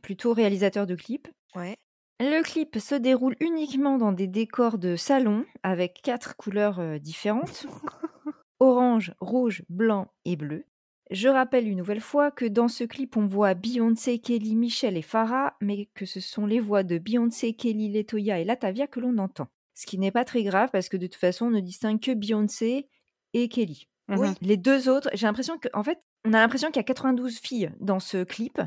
[0.02, 1.28] plutôt réalisateur de clips.
[1.54, 1.76] Ouais.
[2.20, 7.66] Le clip se déroule uniquement dans des décors de salon avec quatre couleurs euh, différentes
[8.61, 10.64] orange, rouge, blanc et bleu.
[11.11, 15.02] Je rappelle une nouvelle fois que dans ce clip, on voit Beyoncé, Kelly, Michel et
[15.02, 19.16] Farah, mais que ce sont les voix de Beyoncé, Kelly, Letoya et Latavia que l'on
[19.18, 19.48] entend.
[19.78, 22.10] Ce qui n'est pas très grave parce que de toute façon, on ne distingue que
[22.12, 22.88] Beyoncé
[23.32, 23.86] et Kelly.
[24.08, 24.30] Oui.
[24.30, 24.34] Mhm.
[24.40, 27.38] Les deux autres, j'ai l'impression que, en fait, on a l'impression qu'il y a 92
[27.38, 28.60] filles dans ce clip.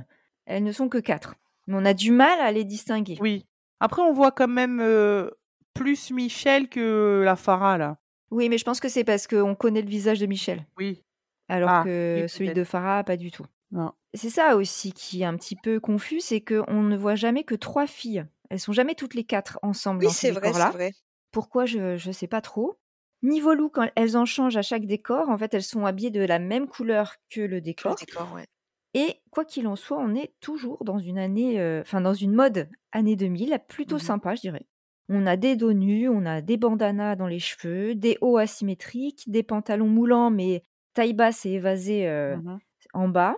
[0.46, 1.36] Elles ne sont que quatre.
[1.68, 3.18] Mais on a du mal à les distinguer.
[3.20, 3.46] Oui.
[3.82, 5.32] Après on voit quand même, heu,
[5.74, 7.98] plus Michel que la Farah là.
[8.30, 10.66] Oui, mais je pense que c'est parce qu'on connaît le visage de Michel.
[10.78, 11.04] Oui.
[11.50, 13.46] Alors Ah, que oui, celui de Farah, pas du tout.
[13.72, 13.92] Non.
[14.14, 17.56] C'est ça aussi qui est un petit peu confus, c'est qu'on ne voit jamais que
[17.56, 18.26] trois filles.
[18.52, 20.72] Elles sont jamais toutes les quatre ensemble Oui, dans c'est ces vrai, c'est décors-là.
[20.72, 20.92] vrai.
[21.32, 22.80] Pourquoi je ne sais pas trop.
[23.24, 26.22] Niveau look, quand elles en changent à chaque décor, en fait, elles sont habillées de
[26.26, 28.08] la même couleur que le décor.
[28.34, 28.48] ouais.
[28.94, 32.34] Et quoi qu'il en soit, on est toujours dans une année, euh, enfin dans une
[32.34, 34.00] mode année 2000, plutôt Mhm.
[34.00, 34.68] sympa, je dirais.
[35.10, 39.24] On a des dos nus, on a des bandanas dans les cheveux, des hauts asymétriques,
[39.30, 42.62] des pantalons moulants mais taille basse et évasés euh, Mhm.
[42.94, 43.38] en bas.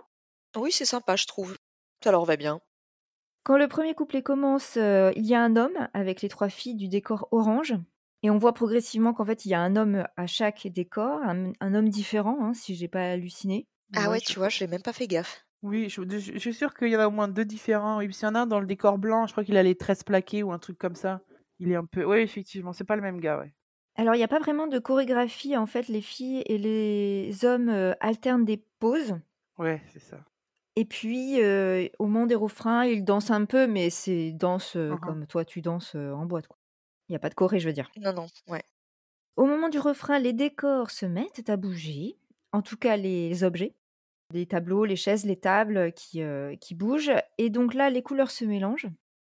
[0.56, 1.56] Oui, c'est sympa, je trouve.
[2.02, 2.60] Ça leur va bien.
[3.44, 6.76] Quand le premier couplet commence, euh, il y a un homme avec les trois filles
[6.76, 7.74] du décor orange.
[8.22, 11.52] Et on voit progressivement qu'en fait, il y a un homme à chaque décor, un,
[11.60, 13.66] un homme différent, hein, si j'ai pas halluciné.
[13.94, 15.44] Ah ouais, je tu vois, je n'ai même pas fait gaffe.
[15.62, 18.00] Oui, je je je suis sûre qu'il y en a au moins 2 différents.
[18.00, 20.04] Qu'il y en a un dans le décor blanc, je crois qu'il a les tresses
[20.04, 21.20] plaquées ou un truc comme ça.
[21.58, 23.52] Il est un peu oui, effectivement, c'est pas le même gars, ouais.
[23.96, 25.56] Alors, il n'y a pas vraiment de chorégraphie.
[25.56, 29.16] En fait, les filles et les hommes euh, alternent des poses.
[29.58, 30.24] Ouais, c'est ça.
[30.76, 31.36] Et puis,
[31.98, 34.98] au moment des refrains, ils dansent un peu, mais c'est danse Mhm.
[35.00, 36.48] comme toi, tu danses en boîte.
[36.48, 36.58] quoi.
[37.08, 37.90] Il n'y a pas de choré, je veux dire.
[37.96, 38.62] Non, non, ouais.
[39.36, 42.16] Au moment du refrain, les décors se mettent à bouger,
[42.52, 43.74] en tout cas les objets,
[44.32, 46.22] les tableaux, les chaises, les tables qui,
[46.60, 47.12] qui bougent.
[47.38, 48.88] Et donc là, les couleurs se mélangent.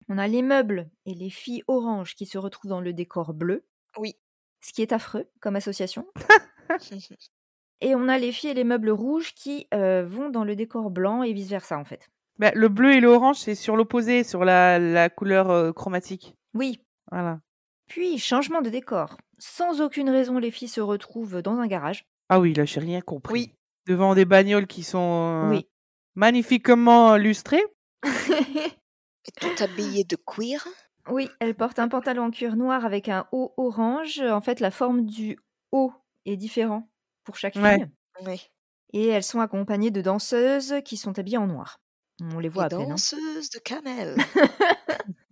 [0.09, 3.64] On a les meubles et les filles oranges qui se retrouvent dans le décor bleu,
[3.99, 4.14] Oui.
[4.61, 6.07] ce qui est affreux comme association.
[7.81, 10.91] Et on a les filles et les meubles rouges qui euh, vont dans le décor
[10.91, 12.09] blanc et vice-versa en fait.
[12.39, 16.35] Bah, le bleu et l'orange, c'est sur l'opposé, sur la la couleur, heu, chromatique.
[16.55, 16.81] Oui.
[17.11, 17.41] Voilà.
[17.87, 19.17] Puis, changement de décor.
[19.39, 22.05] Sans aucune raison, les filles se retrouvent dans un garage.
[22.29, 23.33] Ah oui, là, j'ai rien compris.
[23.33, 23.53] Oui.
[23.87, 25.67] Devant des bagnoles qui sont, heu, Oui.
[26.15, 27.62] magnifiquement lustrées.
[28.03, 30.67] Et tout habillé de cuir?
[31.09, 34.21] Oui, elle porte un pantalon en cuir noir avec un haut orange.
[34.21, 35.39] En fait, la forme du
[35.73, 35.93] haut
[36.25, 36.89] est différent
[37.27, 37.77] pour chaque Ouais.
[37.77, 37.87] fille.
[38.27, 38.49] Oui.
[38.95, 41.81] Et elles sont accompagnées de danseuses qui sont habillées en noir.
[42.23, 42.87] On les voit Les à peine.
[42.87, 42.91] hein.
[42.91, 44.17] danseuses de camel.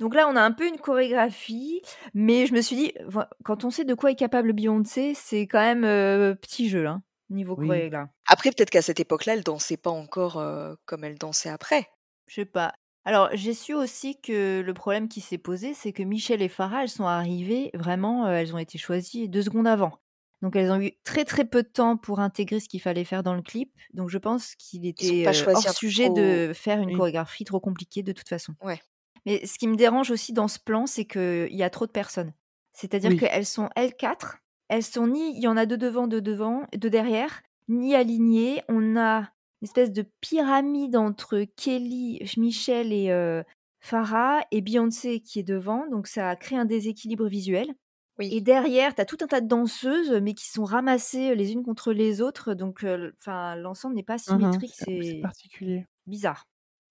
[0.00, 1.82] Donc là, on a un peu une chorégraphie,
[2.14, 2.94] mais je me suis dit,
[3.44, 7.02] quand on sait de quoi est capable Beyoncé, c'est quand même euh, petit jeu, là,
[7.28, 7.66] niveau Oui.
[7.66, 8.08] choré, là.
[8.26, 11.86] Après, peut-être qu'à cette époque-là, elle dansait pas encore euh, comme elle dansait après.
[12.28, 12.72] Je sais pas.
[13.04, 16.82] Alors, j'ai su aussi que le problème qui s'est posé, c'est que Michel et Farah,
[16.84, 19.99] elles sont arrivées, vraiment, euh, elles ont été choisies deux secondes avant.
[20.42, 23.22] Donc, elles ont eu très très peu de temps pour intégrer ce qu'il fallait faire
[23.22, 23.72] dans le clip.
[23.92, 28.02] Donc, je pense qu'il était euh, hors sujet trop- de faire une chorégraphie trop compliquée
[28.02, 28.54] de toute façon.
[28.62, 28.80] Ouais.
[29.26, 31.90] Mais ce qui me dérange aussi dans ce plan, c'est qu'il y a trop de
[31.92, 32.32] personnes.
[32.72, 33.18] C'est-à-dire Oui.
[33.18, 34.38] qu'elles sont elles quatre.
[34.68, 38.62] Elles sont ni, il y en a deux devant, deux devant, deux derrière, ni alignés.
[38.68, 39.18] On a
[39.60, 43.42] une espèce de pyramide entre Kelly, Michel et euh,
[43.80, 45.86] Farah et Beyoncé qui est devant.
[45.90, 47.74] Donc ça crée un déséquilibre visuel.
[48.20, 51.62] Et derrière, tu as tout un tas de danseuses, mais qui sont ramassées les unes
[51.62, 52.54] contre les autres.
[52.54, 53.12] Donc euh,
[53.56, 55.86] l'ensemble n'est pas Mhm, symétrique, c'est particulier.
[56.06, 56.46] bizarre.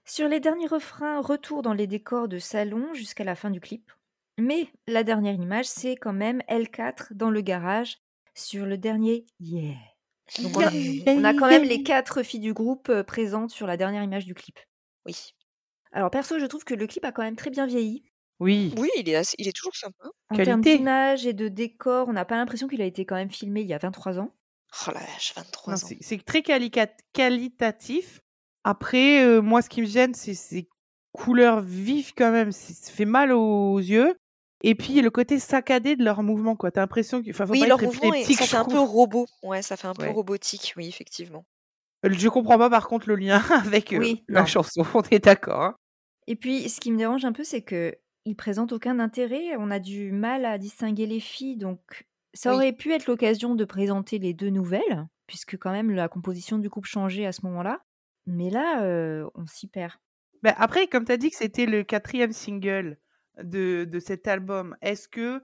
[0.06, 3.92] Sur les derniers refrains, retour dans les décors de salon jusqu'à la fin du clip.
[4.39, 7.98] Mais la dernière image, c'est quand même L4 dans le garage
[8.34, 9.76] sur le dernier Yeah.
[10.42, 10.70] Donc on a,
[11.08, 14.34] on a quand même les quatre filles du groupe présentes sur la dernière image du
[14.34, 14.58] clip.
[15.06, 15.34] Oui.
[15.92, 18.04] Alors perso, je trouve que le clip a quand même très bien vieilli.
[18.39, 20.06] Oui, Oui, il est, assez- il est toujours sympa.
[20.30, 23.32] En termes d'image et de décor, on n'a pas l'impression qu'il a été quand même
[23.32, 24.32] filmé il y a 23 ans.
[24.88, 25.86] Oh la vache, 23 Non, ans.
[25.86, 28.21] c'est c'est très qualitatif.
[28.63, 30.67] Après, euh, moi, ce qui me gêne, c'est ces
[31.12, 32.52] couleurs vives quand même.
[32.52, 34.15] c'est- Ça fait mal aux yeux.
[34.62, 36.69] Et puis, le côté saccadé de leurs mouvements, quoi.
[36.71, 39.25] T'as l'impression qu'il faut Oui, pas leur être mouvement, est- ça fait un peu robot.
[39.41, 40.12] Ouais, ça fait un peu Ouais.
[40.12, 41.45] robotique, oui, effectivement.
[42.06, 43.39] Euh, Je comprends pas, par contre, le lien
[43.82, 44.45] avec euh, Oui, la non.
[44.45, 44.86] chanson.
[44.93, 45.62] On est d'accord.
[45.63, 45.75] hein.
[46.28, 49.55] Et puis, ce qui me dérange un peu, c'est que il présente aucun intérêt.
[49.58, 52.55] On a du mal à distinguer les filles, donc ça Oui.
[52.55, 56.69] aurait pu être l'occasion de présenter les deux nouvelles, puisque quand même la composition du
[56.69, 57.82] groupe changeait à ce moment-là.
[58.27, 59.93] Mais là, euh, on s'y perd.
[60.43, 62.97] Ben, après, comme tu as dit que c'était le quatrième single
[63.43, 65.41] de, de cet album, est-ce que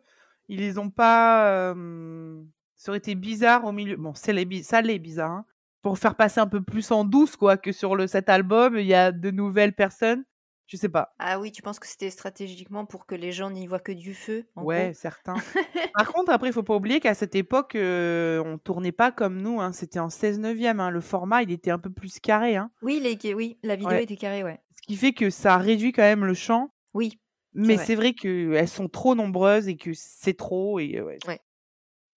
[0.47, 1.49] ils les ont pas.
[1.73, 2.43] euh,
[2.75, 3.95] ça aurait été bizarre au milieu.
[3.95, 5.31] Bon, c'est les, ça l'est bizarre.
[5.31, 5.45] hein,
[5.81, 8.85] pour faire passer un peu plus en douce, quoi, que sur le, cet album, il
[8.85, 10.23] y a de nouvelles personnes?
[10.67, 11.13] Je sais pas.
[11.19, 14.15] Ah oui, tu penses que c'était stratégiquement pour que les gens n'y voient que du
[14.15, 15.35] feu, en Ouais, gros certains.
[15.93, 19.41] Par contre, après, il faut pas oublier qu'à cette époque, euh, on tournait pas comme
[19.41, 19.61] nous.
[19.61, 20.79] hein, C'était en 16 neuvième.
[20.79, 22.55] hein, Le format, il était un peu plus carré.
[22.55, 23.33] hein, Oui, les...
[23.35, 24.03] oui, la vidéo Ouais.
[24.03, 24.59] était carrée, ouais.
[24.75, 26.69] ce qui fait que ça réduit quand même le champ.
[26.95, 27.19] Oui,
[27.53, 27.85] Mais vrai.
[27.85, 30.79] c'est vrai qu'elles sont trop nombreuses et que c'est trop.
[30.79, 31.19] Et ouais.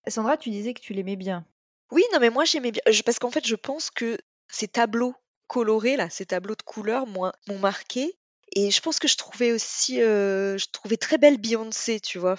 [0.06, 1.44] Sandra, tu disais que tu l'aimais bien.
[1.92, 2.82] Oui, non, mais moi j'aimais bien.
[2.90, 5.14] je- Parce qu'en fait, je pense que ces tableaux
[5.48, 7.30] colorés, là, ces tableaux de couleurs m'ont
[7.60, 8.17] marqué.
[8.58, 9.98] Et je pense que je trouvais aussi.
[9.98, 12.36] je trouvais très belle Beyoncé, tu vois?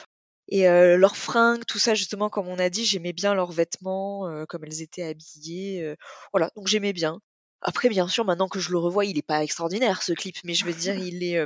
[0.49, 4.45] Et leurs fringues, tout ça, justement, comme on a dit, j'aimais bien leurs vêtements, euh,
[4.45, 5.95] comme elles étaient habillées.
[6.33, 7.21] voilà, donc j'aimais bien.
[7.61, 10.53] Après, bien sûr, maintenant que je le revois, il est pas extraordinaire ce clip, mais
[10.53, 11.41] je veux dire, il est,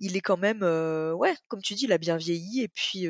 [0.00, 2.62] il est quand même, ouais, comme tu dis, il a bien vieilli.
[2.62, 3.06] Et puis,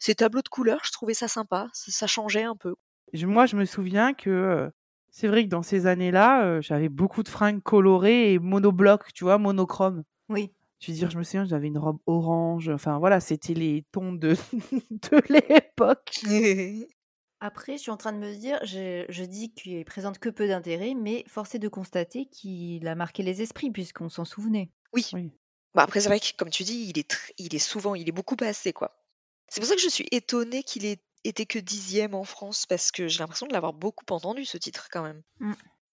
[0.00, 2.74] ces tableaux de couleurs, je trouvais ça sympa, ça, changeait un peu.
[3.14, 4.68] Moi, je me souviens que
[5.10, 9.38] c'est vrai que dans ces années-là, j'avais beaucoup de fringues colorées et monobloc, tu vois,
[9.38, 10.02] monochrome.
[10.28, 10.50] Oui.
[10.80, 12.68] Je veux dire, je me souviens, j'avais une robe orange.
[12.68, 14.36] Enfin, voilà, c'était les tons de,
[14.90, 16.20] de l'époque.
[17.40, 20.48] Après, je suis en train de me dire, je, je dis qu'il présente que peu
[20.48, 24.70] d'intérêt, mais force est de constater qu'il a marqué les esprits, puisqu'on s'en souvenait.
[24.92, 25.08] Oui.
[25.12, 25.32] Oui.
[25.74, 28.12] Bah après, c'est vrai que, comme tu dis, il est, il est souvent, il est
[28.12, 29.04] beaucoup passé, quoi.
[29.48, 32.90] C'est pour ça que je suis étonnée qu'il ait été que dixième en France, parce
[32.90, 35.22] que j'ai l'impression de l'avoir beaucoup entendu, ce titre, quand même.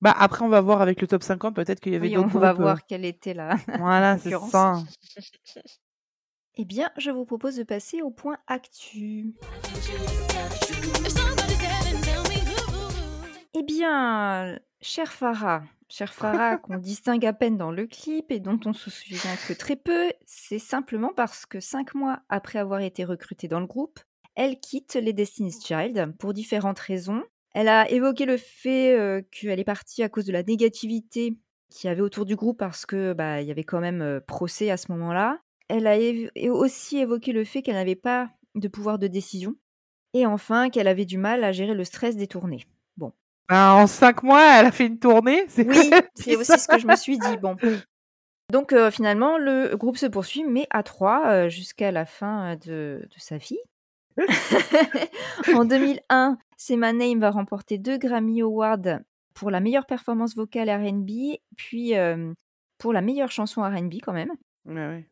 [0.06, 2.22] Bah, après, on va voir avec le top 50, peut-être qu'il y avait Oui, on
[2.22, 4.84] d'autres va groupes, euh, voir quelle était la Voilà, c'est ça.
[6.58, 9.34] Eh bien, je vous propose de passer au point actu.
[13.56, 18.60] Eh bien, cher Farah, cher Farah, qu'on distingue à peine dans le clip et dont
[18.66, 23.06] on se souvient que très peu, c'est simplement parce que cinq mois après avoir été
[23.06, 24.00] recrutée dans le groupe,
[24.36, 27.24] elle quitte les Destiny's Child pour différentes raisons.
[27.56, 31.38] Elle a évoqué le fait euh, qu'elle est partie à cause de la négativité
[31.70, 34.20] qu'il y avait autour du groupe parce que bah, il y avait quand même euh,
[34.20, 35.40] procès à ce moment-là.
[35.70, 35.96] Elle a
[36.52, 39.56] aussi évoqué le fait qu'elle n'avait pas de pouvoir de décision.
[40.14, 42.66] Et enfin, qu'elle avait du mal à gérer le stress des tournées.
[42.98, 43.14] Bon.
[43.48, 45.46] Ben, en cinq mois, elle a fait une tournée.
[45.48, 47.38] C'est Oui, c'est aussi ce que je me suis dit.
[47.42, 47.56] Bon.
[48.52, 53.18] Donc euh, finalement, le groupe se poursuit, mais à trois, jusqu'à la fin de, de
[53.18, 53.60] sa vie.
[55.54, 59.00] En 2001, C'est My Name va remporter deux Grammy Awards
[59.34, 62.34] pour la meilleure performance vocale R&B, puis euh,
[62.78, 64.32] pour la meilleure chanson R&B quand même.
[64.66, 65.10] Ouais, ouais.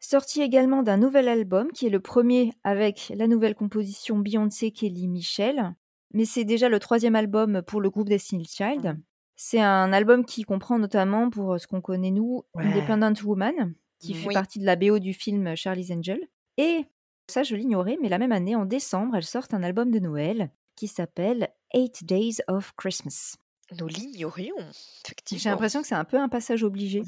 [0.00, 5.08] Sorti également d'un nouvel album, qui est le premier avec la nouvelle composition Beyoncé, Kelly,
[5.08, 5.74] Michel.
[6.12, 8.98] Mais c'est déjà le troisième album pour le groupe Destiny's Child.
[9.36, 12.64] C'est un album qui comprend notamment, pour ce qu'on connaît nous, Ouais.
[12.64, 16.20] Independent Woman, qui fait partie de la BO du film Charlie's Angel.
[16.56, 16.84] Et
[17.30, 20.50] ça, je l'ignorais, mais la même année, en décembre, elle sort un album de Noël
[20.76, 23.36] qui s'appelle Eight Days of Christmas.
[23.78, 24.56] Nous l'ignorions,
[25.04, 25.40] effectivement.
[25.42, 27.02] J'ai l'impression que c'est un peu un passage obligé.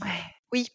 [0.52, 0.68] Oui.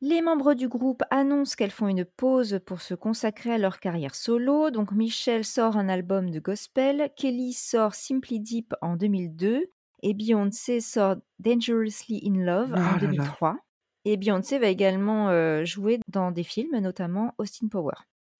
[0.00, 4.16] Les membres du groupe annoncent qu'elles font une pause pour se consacrer à leur carrière
[4.16, 4.70] solo.
[4.70, 9.70] Donc Michelle sort un album de gospel, Kelly sort Simply Deep en 2002
[10.02, 12.98] et Beyoncé sort Dangerously in Love Ah en là.
[12.98, 13.56] 2003.
[14.04, 17.94] Et Beyoncé va également euh, jouer dans des films, notamment Austin Power.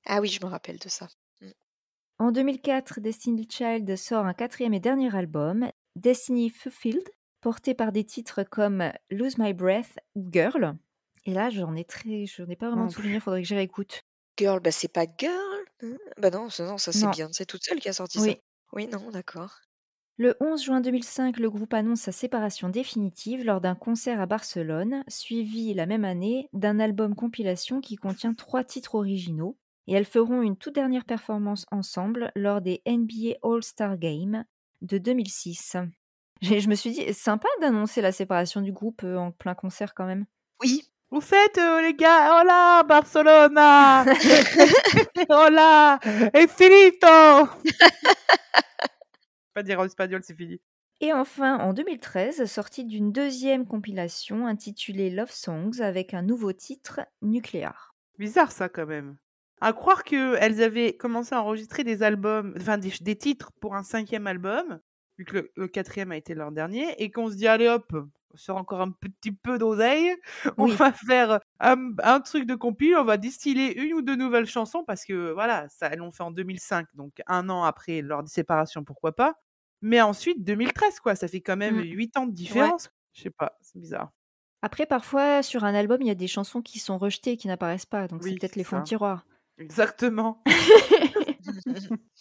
[0.06, 1.08] Ah oui, je me rappelle de ça.
[2.18, 7.08] En 2004, Destiny's Child sort un quatrième et dernier album, Destiny Fulfilled,
[7.40, 10.76] porté par des titres comme Lose My Breath ou Girl.
[11.24, 14.02] Et là, j'en ai très, je n'ai pas vraiment de souvenir, faudrait que j'y réécoute.
[14.36, 15.64] Girl, bah c'est pas Girl.
[15.82, 15.96] hein?
[16.18, 17.28] Bah non, ça, non, ça c'est bien.
[17.32, 18.24] C'est toute seule qui a sorti ça.
[18.24, 18.36] Oui.
[18.72, 19.58] Oui, non, d'accord.
[20.16, 25.04] Le 11 juin 2005, le groupe annonce sa séparation définitive lors d'un concert à Barcelone,
[25.08, 29.58] suivi la même année d'un album compilation qui contient trois titres originaux.
[29.88, 34.44] Et elles feront une toute dernière performance ensemble lors des NBA All-Star Games
[34.80, 35.76] de 2006.
[36.40, 39.94] J'ai- Je me suis dit, sympa d'annoncer la séparation du groupe euh, en plein concert
[39.94, 40.26] quand même.
[40.60, 44.04] Oui, Vous faites, euh, les gars, hola, Barcelona
[45.28, 45.98] Hola
[46.34, 47.48] Et finito
[49.54, 50.60] Pas dire en espagnol, c'est fini.
[51.00, 57.00] Et enfin, en 2013, sortie d'une deuxième compilation intitulée Love Songs avec un nouveau titre,
[57.22, 57.94] Nucléar.
[58.18, 59.16] Bizarre ça quand même.
[59.64, 63.84] À croire qu'elles avaient commencé à enregistrer des albums, enfin des, des titres pour un
[63.84, 64.80] cinquième album,
[65.18, 67.92] vu que le, le quatrième a été leur dernier, et qu'on se dit allez hop,
[67.94, 70.16] on sort encore un petit peu d'oseille,
[70.58, 70.76] on Oui.
[70.78, 74.82] va faire un, un truc de compil, on va distiller une ou deux nouvelles chansons,
[74.84, 78.82] parce que voilà, ça, elles l'ont fait en 2005, donc un an après leur séparation,
[78.84, 79.34] pourquoi pas.
[79.80, 81.82] Mais ensuite, 2013, quoi, ça fait quand même Mm.
[81.92, 82.90] huit ans de différence.
[83.12, 84.10] Je sais pas, c'est bizarre.
[84.60, 87.86] Après, parfois, sur un album, il y a des chansons qui sont rejetées, qui n'apparaissent
[87.86, 89.24] pas, donc c'est peut-être les fonds de tiroir.
[89.58, 90.42] Exactement.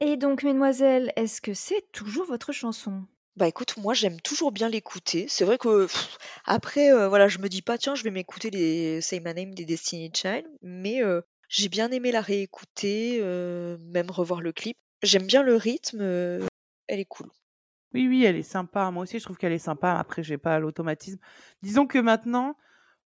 [0.00, 3.04] Et donc, mesdemoiselles, est-ce que c'est toujours votre chanson?
[3.36, 5.26] Bah écoute, moi j'aime toujours bien l'écouter.
[5.28, 8.50] C'est vrai que pff, après, euh, voilà, je me dis pas, tiens, je vais m'écouter
[8.50, 13.78] les Say My Name des Destiny Child, mais euh, j'ai bien aimé la réécouter, euh,
[13.78, 14.76] même revoir le clip.
[15.04, 16.46] J'aime bien le rythme, euh,
[16.88, 17.28] elle est cool.
[17.94, 18.90] Oui, oui, elle est sympa.
[18.90, 19.94] Moi aussi, je trouve qu'elle est sympa.
[19.94, 21.18] Après, j'ai pas l'automatisme.
[21.62, 22.56] Disons que maintenant,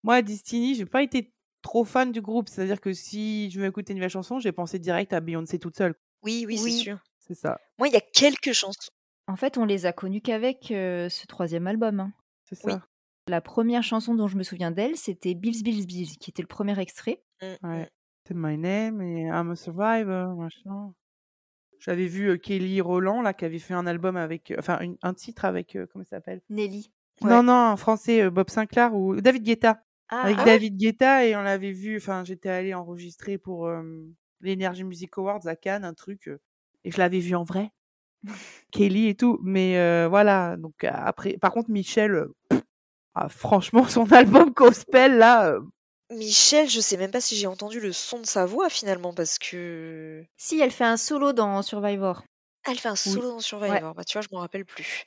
[0.02, 1.32] moi, Destiny, j'ai pas été
[1.62, 2.48] trop fan du groupe.
[2.48, 5.76] C'est-à-dire que si je veux écouter une nouvelle chanson, j'ai pensé direct à Beyoncé toute
[5.76, 5.94] seule.
[6.22, 6.72] Oui, oui, c'est Oui.
[6.78, 6.98] sûr.
[7.18, 7.58] C'est ça.
[7.78, 8.90] Moi, il y a quelques chansons.
[9.28, 12.00] En fait, on les a connus qu'avec euh, ce troisième album.
[12.00, 12.12] hein.
[12.44, 12.72] C'est Oui.
[12.72, 12.82] ça.
[13.28, 16.48] La première chanson dont je me souviens d'elle, c'était Bills, Bills, Bills, qui était le
[16.48, 17.22] premier extrait.
[17.40, 17.82] Mm, Ouais.
[17.84, 17.86] mm.
[18.26, 20.92] C'est My Name et I'm a Survivor, machin.
[21.78, 24.50] J'avais vu euh, Kelly Roland, là, qui avait fait un album avec.
[24.50, 25.74] euh, Enfin, une- un titre avec.
[25.76, 26.40] euh, comment ça s'appelle?
[26.50, 26.92] Nelly.
[27.20, 27.30] Ouais.
[27.30, 29.82] Non, non, en français, euh, Bob Sinclair ou David Guetta.
[30.12, 30.60] Ah, avec ah ouais?
[30.60, 31.96] David Guetta et on l'avait vu.
[31.96, 33.82] Enfin, j'étais allée enregistrer pour euh,
[34.40, 36.28] l'Energy Music Awards à Cannes, un truc.
[36.28, 36.40] euh,
[36.84, 37.70] et je l'avais vu en vrai.
[38.72, 39.38] Kelly et tout.
[39.42, 40.56] Mais euh, voilà.
[40.56, 42.62] Donc après, par contre, Michel, pff,
[43.14, 45.48] ah, franchement, son album Gospel, là.
[45.50, 45.60] euh,
[46.10, 49.36] Michel, je sais même pas si j'ai entendu le son de sa voix finalement, parce
[49.40, 52.22] que Si, elle fait un solo dans Survivor.
[52.64, 53.12] Elle fait un Oui.
[53.12, 53.94] solo dans Survivor.
[53.94, 55.04] Bah tu vois, je m'en rappelle plus.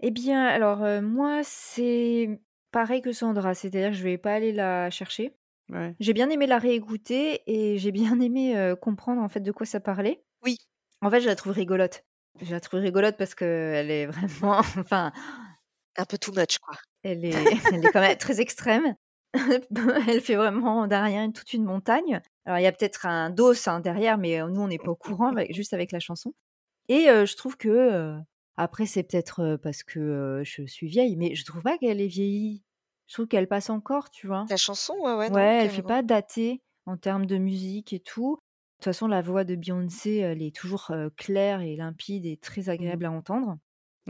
[0.00, 2.40] Eh bien, alors, euh, moi, c'est
[2.72, 5.36] pareil que Sandra, c'est-à-dire que je vais pas aller la chercher.
[5.70, 5.94] ouais.
[6.00, 9.66] J'ai bien aimé la réécouter et j'ai bien aimé euh, comprendre en fait de quoi
[9.66, 10.24] ça parlait.
[10.42, 10.56] Oui.
[11.00, 12.04] En fait, je la trouve rigolote.
[12.40, 15.12] Je la trouve rigolote parce qu'elle est vraiment, enfin,
[15.96, 16.74] Un peu too much, quoi.
[17.04, 17.30] elle est,
[17.72, 18.96] elle est quand même très extrême.
[20.08, 22.20] elle fait vraiment rien toute une montagne.
[22.44, 24.90] Alors, il y a peut-être un dos hein, derrière, mais euh, nous, on n'est pas
[24.90, 26.32] au courant, avec- juste avec la chanson.
[26.88, 28.16] Et euh, je trouve que, euh,
[28.56, 32.06] après, c'est peut-être parce que euh, je suis vieille, mais je trouve pas qu'elle est
[32.08, 32.62] vieillie.
[33.06, 34.46] Je trouve qu'elle passe encore, tu vois?
[34.48, 38.00] La chanson, ouais, ouais, non, Ouais, elle fait pas dater en termes de musique et
[38.00, 38.36] tout.
[38.36, 42.36] De toute façon, la voix de Beyoncé, elle est toujours euh, claire et limpide et
[42.36, 43.58] très agréable à entendre.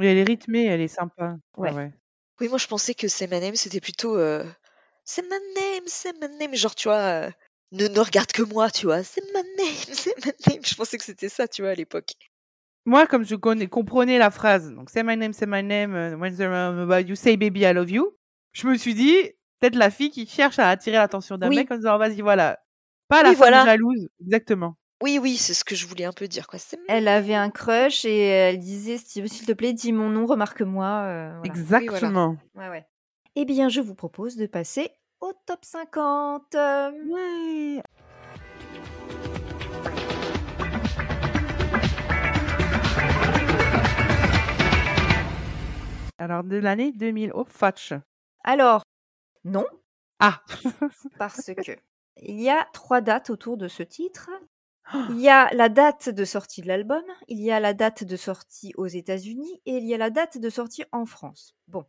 [0.00, 1.36] Et elle est rythmée, elle est sympa.
[1.56, 1.92] Ouais.
[2.40, 4.44] Oui, moi je pensais que c'est my name, c'était plutôt euh,
[5.04, 6.54] c'est my name, c'est my name.
[6.54, 7.30] Genre, tu vois, euh,
[7.72, 9.02] ne, ne regarde que moi, tu vois?
[9.02, 10.64] C'est my name, c'est my name.
[10.64, 12.14] Je pensais que c'était ça, tu vois, à l'époque.
[12.84, 16.16] Moi, comme je connais, comprenais la phrase, donc say my name, say my name, uh,
[16.18, 18.16] when they're about you, say baby, I love you,
[18.52, 19.14] je me suis dit,
[19.60, 21.56] peut-être la fille qui cherche à attirer l'attention d'un Oui.
[21.56, 22.58] mec en disant, vas-y, voilà.
[23.08, 23.64] Pas la Oui, femme voilà.
[23.64, 24.76] jalouse, exactement.
[25.02, 26.58] Oui, oui, c'est ce que je voulais un peu dire, quoi.
[26.88, 30.86] Elle avait un crush et elle disait s'il te plaît, dis mon nom, remarque-moi.
[30.86, 31.44] euh, voilà.
[31.52, 32.36] Exactement.
[32.54, 32.84] Ouais, ouais.
[33.36, 34.90] Eh bien, je vous propose de passer
[35.20, 36.54] au top 50.
[36.54, 37.82] Euh, Ouais.
[46.18, 47.94] Alors, de l'année 2000, oh, Fatch.
[48.44, 48.82] Alors,
[49.44, 49.66] non,
[50.18, 50.42] Ah,
[51.18, 51.76] parce que
[52.20, 54.30] il y a trois dates autour de ce titre.
[55.10, 58.16] Il y a la date de sortie de l'album, il y a la date de
[58.16, 61.54] sortie aux États-Unis et il y a la date de sortie en France.
[61.68, 61.86] Bon,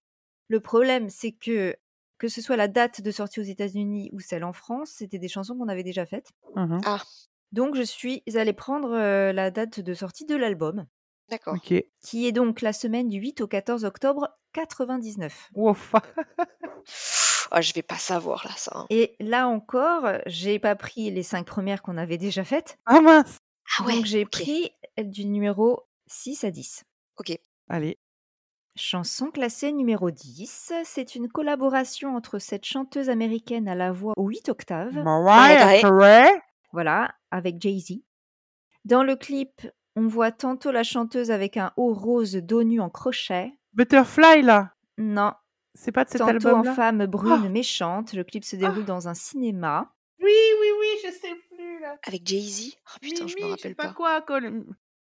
[0.47, 1.75] le problème, c'est que
[2.19, 5.27] que ce soit la date de sortie aux États-Unis ou celle en France, c'était des
[5.27, 6.29] chansons qu'on avait déjà faites.
[6.55, 6.79] Mhm.
[7.51, 10.85] Donc, je suis allée prendre euh, la date de sortie de l'album,
[11.33, 11.55] D'accord.
[11.55, 11.83] ok.
[12.01, 15.49] qui est donc la semaine du 8 au 14 octobre 99.
[15.55, 15.75] Wow,
[17.51, 18.71] Ah, je vais pas savoir, là, ça.
[18.75, 18.85] hein.
[18.89, 22.77] Et là encore, j'ai pas pris les cinq premières qu'on avait déjà faites.
[22.85, 23.37] Ah mince.
[23.79, 26.83] Ah ouais, donc j'ai pris du numéro 6 à 10.
[27.19, 27.37] Ok.
[27.69, 27.97] Allez.
[28.75, 30.73] Chanson classée numéro 10.
[30.83, 35.79] C'est une collaboration entre cette chanteuse américaine à la voix aux 8 octaves, Mariah.
[35.81, 36.41] Carey.
[36.71, 37.99] voilà, avec Jay-Z.
[38.85, 39.61] Dans le clip,
[39.95, 43.53] on voit tantôt la chanteuse avec un haut rose dos nu en crochet.
[43.73, 44.73] Butterfly, là.
[44.97, 45.33] Non,
[45.75, 46.73] C'est pas de cet tantôt en album-là?
[46.75, 47.49] femme brune Oh.
[47.49, 48.13] méchante.
[48.13, 49.91] Le clip se déroule dans un cinéma.
[50.21, 50.31] Oui,
[50.61, 51.97] oui, oui, je sais plus, là.
[52.07, 52.73] Avec Jay-Z?
[52.87, 53.93] Oh putain, je me Mimi, je sais rappelle pas pas.
[53.93, 54.21] quoi.
[54.21, 54.65] Col-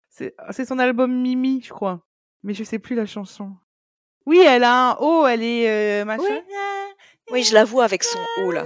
[0.08, 2.02] C'est c'est son album Mimi, je crois.
[2.42, 3.56] Mais je sais plus la chanson.
[4.26, 6.22] Oui, elle a un haut, elle est euh, machin.
[7.30, 8.64] Oui, je la vois avec son haut là.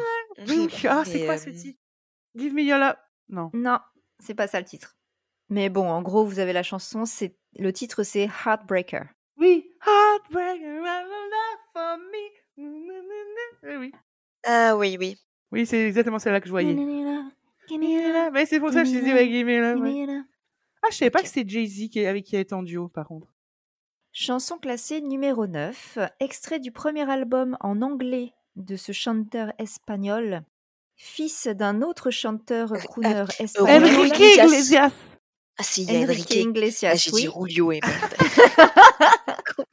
[0.49, 1.79] Oui, ah, c'est quoi euh, ce titre?
[2.35, 2.97] Give me your love.
[3.29, 3.51] Non.
[3.53, 3.79] Non,
[4.19, 4.97] c'est pas ça le titre.
[5.51, 7.05] Mais bon, en gros, vous avez la chanson.
[7.05, 9.07] C'est le titre, c'est Heartbreaker.
[9.37, 9.69] Oui.
[9.87, 10.83] Heartbreaker,
[11.73, 12.31] for me.
[13.63, 13.93] Oui, oui.
[14.45, 15.17] Ah oui, oui.
[15.53, 16.75] Oui, c'est exactement celle-là que je voyais.
[18.33, 20.23] Mais c'est pour ça que je give te dis, me ouais, give me.
[20.83, 23.07] Ah, je savais pas que c'est Jay-Z qui- avec qui elle est en duo, par
[23.07, 23.27] contre.
[24.13, 30.43] Chanson classée numéro 9, extrait du premier album en anglais de ce chanteur espagnol,
[30.97, 34.91] fils d'un autre chanteur crooner espagnol, Julio Enrique Iglesias.
[35.61, 36.35] Ah si, il y a Enrique Enrique.
[36.37, 36.91] Iglesias.
[36.93, 37.21] Ah, j'ai oui.
[37.23, 38.15] dit Julio et merde.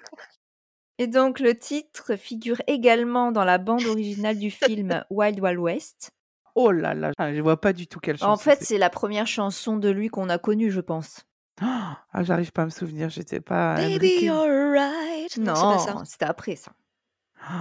[1.00, 6.10] Et donc le titre figure également dans la bande originale du film Wild Wild West.
[6.56, 8.32] Oh là là, ah, je vois pas du tout quelle chanson.
[8.32, 8.80] En fait, c'est.
[8.80, 11.22] la première chanson de lui qu'on a connue, je pense.
[11.62, 13.76] Ah, j'arrive pas à me souvenir, j'étais pas.
[13.76, 14.50] Baby, Enrique.
[14.50, 15.38] alright.
[15.38, 16.72] Non, c'était après ça.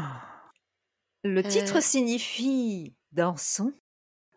[1.24, 1.80] Le titre Euh.
[1.80, 3.72] signifie dansons.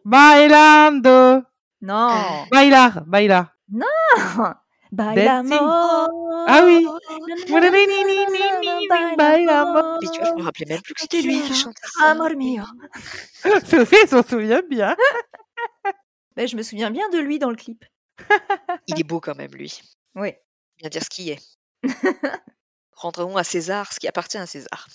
[0.03, 1.41] Bailando.
[1.81, 2.45] Non, Ah.
[2.51, 3.55] Bailar, bailar.
[4.91, 5.55] Bailamos.
[6.47, 6.85] Ah oui.
[7.47, 9.15] Bailamos.
[9.17, 9.99] Bailamos.
[10.01, 12.11] Mais tu vois, je me rappelais même plus que c'était lui qui chantait ça.
[12.11, 12.63] Amor mio.
[13.65, 14.95] Sophie, elle s'en souvient bien.
[16.35, 17.83] Ben, je me souviens bien de lui dans le clip.
[18.87, 19.81] Il est beau quand même, lui.
[20.15, 20.31] Oui.
[20.77, 21.57] Bien dire ce qui est.
[22.93, 24.87] Rendrons à César ce qui appartient à César.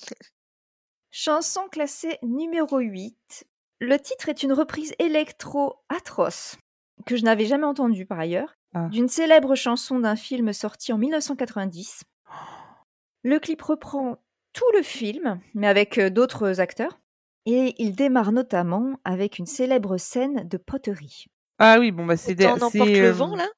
[1.10, 3.46] Chanson classée numéro 8.
[3.80, 6.56] Le titre est une reprise électro atroce,
[7.04, 8.88] que je n'avais jamais entendue par ailleurs, Ah.
[8.90, 12.02] d'une célèbre chanson d'un film sorti en 1990.
[13.22, 14.18] Le clip reprend
[14.52, 17.00] tout le film, mais avec euh, d'autres acteurs,
[17.46, 21.26] et il démarre notamment avec une célèbre scène de poterie.
[21.58, 22.34] Ah oui, bon, bah c'est.
[22.34, 23.48] des- On emporte le euh, vent, là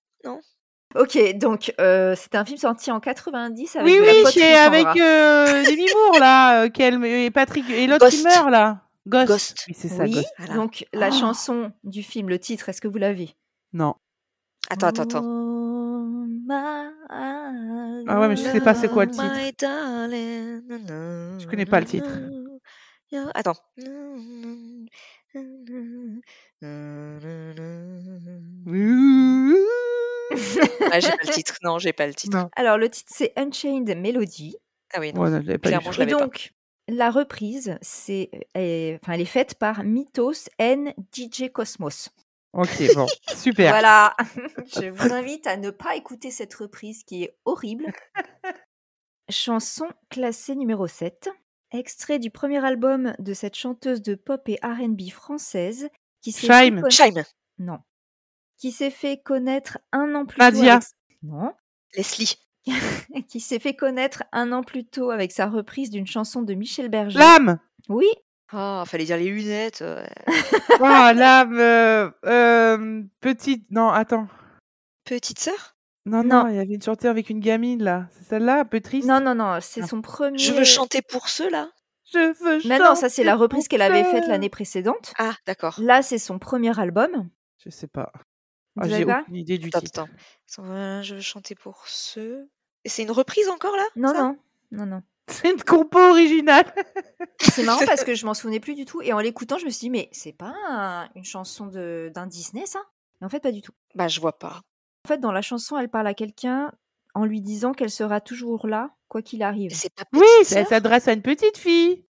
[0.95, 4.87] Ok, donc euh, c'est un film sorti en 90 avec Oui, de la oui, avec
[5.01, 8.83] euh, Demi Moore, là, euh, et Patrick, et l'autre qui meurt, là.
[9.07, 9.27] Ghost.
[9.29, 9.64] Ghost.
[9.69, 10.33] Oui, c'est ça, Oui, Ghost.
[10.39, 10.55] Voilà.
[10.55, 11.12] donc la Oh.
[11.12, 13.35] chanson du film, le titre, est-ce que vous l'avez?
[13.73, 13.95] Non.
[14.71, 15.23] Attends, attends, attends.
[15.23, 19.25] My Ah ouais, mais je sais pas c'est quoi le titre.
[21.39, 22.09] Je connais pas le titre.
[23.35, 23.57] Attends.
[30.91, 31.57] Ah, j'ai pas le titre.
[31.62, 32.37] Non, j'ai pas le titre.
[32.37, 32.51] Non.
[32.57, 34.57] Alors, le titre, c'est Unchained Melody.
[34.95, 35.23] Ah oui, non.
[35.23, 36.07] Ouais, non, je l'avais pas Clairement, je pas.
[36.07, 36.53] donc,
[36.89, 42.11] la reprise, c'est, enfin, elle est faite par Mythos N DJ Cosmos.
[42.57, 43.71] Ok, bon, super.
[43.71, 44.17] Voilà.
[44.81, 47.93] Je vous invite à ne pas écouter cette reprise qui est horrible.
[49.29, 51.29] Chanson classée numéro 7.
[51.73, 55.91] Extrait du premier album de cette chanteuse de pop et R&B française
[56.23, 57.25] qui s'est fait conna-.
[57.59, 57.79] Non.
[58.57, 60.79] Qui s'est fait connaître un an plus Nadia.
[60.79, 60.87] tôt.
[60.87, 60.89] Avec...
[61.23, 61.53] Non.
[61.95, 62.37] Leslie.
[63.29, 66.89] Qui s'est fait connaître un an plus tôt avec sa reprise d'une chanson de Michel
[66.89, 67.19] Berger.
[67.19, 68.09] L'âme Oui.
[68.53, 69.82] Oh, fallait dire les lunettes.
[69.82, 70.05] euh.
[70.80, 73.70] Oh, l'âme euh, euh, Petite...
[73.70, 74.28] Non, attends.
[75.05, 75.76] Petite sœur?
[76.05, 76.44] Non, Non.
[76.44, 78.07] non, il y avait une chanteuse avec une gamine, là.
[78.12, 79.59] C'est celle-là, un peu triste Non, non, non.
[79.61, 79.86] C'est Ah.
[79.88, 80.38] son premier.
[80.38, 81.70] Je veux chanter pour ceux là.
[82.12, 85.12] Je veux Mais non, ça c'est la chanter reprise pour qu'elle avait faite l'année précédente.
[85.18, 85.74] Ah, d'accord.
[85.82, 87.28] Là, c'est son premier album.
[87.64, 88.12] Je sais pas.
[88.80, 90.01] Ah, J'ai pas aucune idée du Attends, titre.
[90.03, 90.12] attends.
[90.53, 92.49] Attends, euh, Je veux chanter pour ceux.
[92.84, 93.82] Et c'est une reprise encore là?
[93.97, 94.22] Non, ça?
[94.22, 94.38] non,
[94.70, 95.03] non, non.
[95.31, 96.64] C'est une compo originale.
[97.41, 99.03] C'est marrant parce que je m'en souvenais plus du tout.
[99.03, 102.27] Et en l'écoutant, je me suis dit, mais c'est pas un- une chanson de- d'un
[102.27, 102.81] Disney, ça?
[103.20, 103.72] Mais en fait, pas du tout.
[103.95, 104.61] Bah, je vois pas.
[105.05, 106.70] En fait, dans la chanson, elle parle à quelqu'un
[107.14, 109.70] en lui disant qu'elle sera toujours là, quoi qu'il arrive.
[109.97, 112.05] Pas Oui, sœur s'adresse à une petite fille.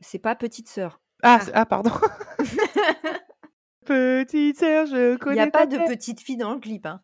[0.00, 1.00] C'est pas petite sœur.
[1.22, 1.50] Ah, Ah.
[1.54, 1.90] ah pardon.
[3.84, 6.86] petite sœur, je Il connais n'y a pas de petite fille dans le clip.
[6.86, 7.00] hein.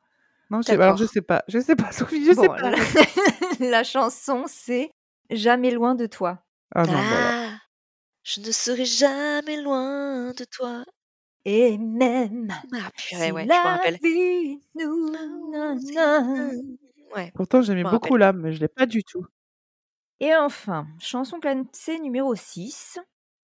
[0.50, 1.42] Non, je sais, alors je sais pas.
[1.48, 2.59] Je sais pas, Sophie, je sais pas.
[3.61, 3.70] la...
[3.70, 4.90] la chanson, c'est
[5.33, 6.43] Jamais loin de toi.
[6.74, 7.53] Ah non, bah alors.
[7.55, 7.59] Ah,
[8.22, 10.85] je ne serai jamais loin de toi.
[11.45, 13.99] Et même Ah, si purée, ouais, je la rappelle.
[14.03, 15.11] vie nous...
[15.51, 15.74] na.
[17.14, 17.33] Ouais.
[17.35, 19.26] Pourtant, j'aimais beaucoup l'âme, mais je l'ai pas du tout.
[20.20, 22.99] Et enfin, chanson classée numéro 6,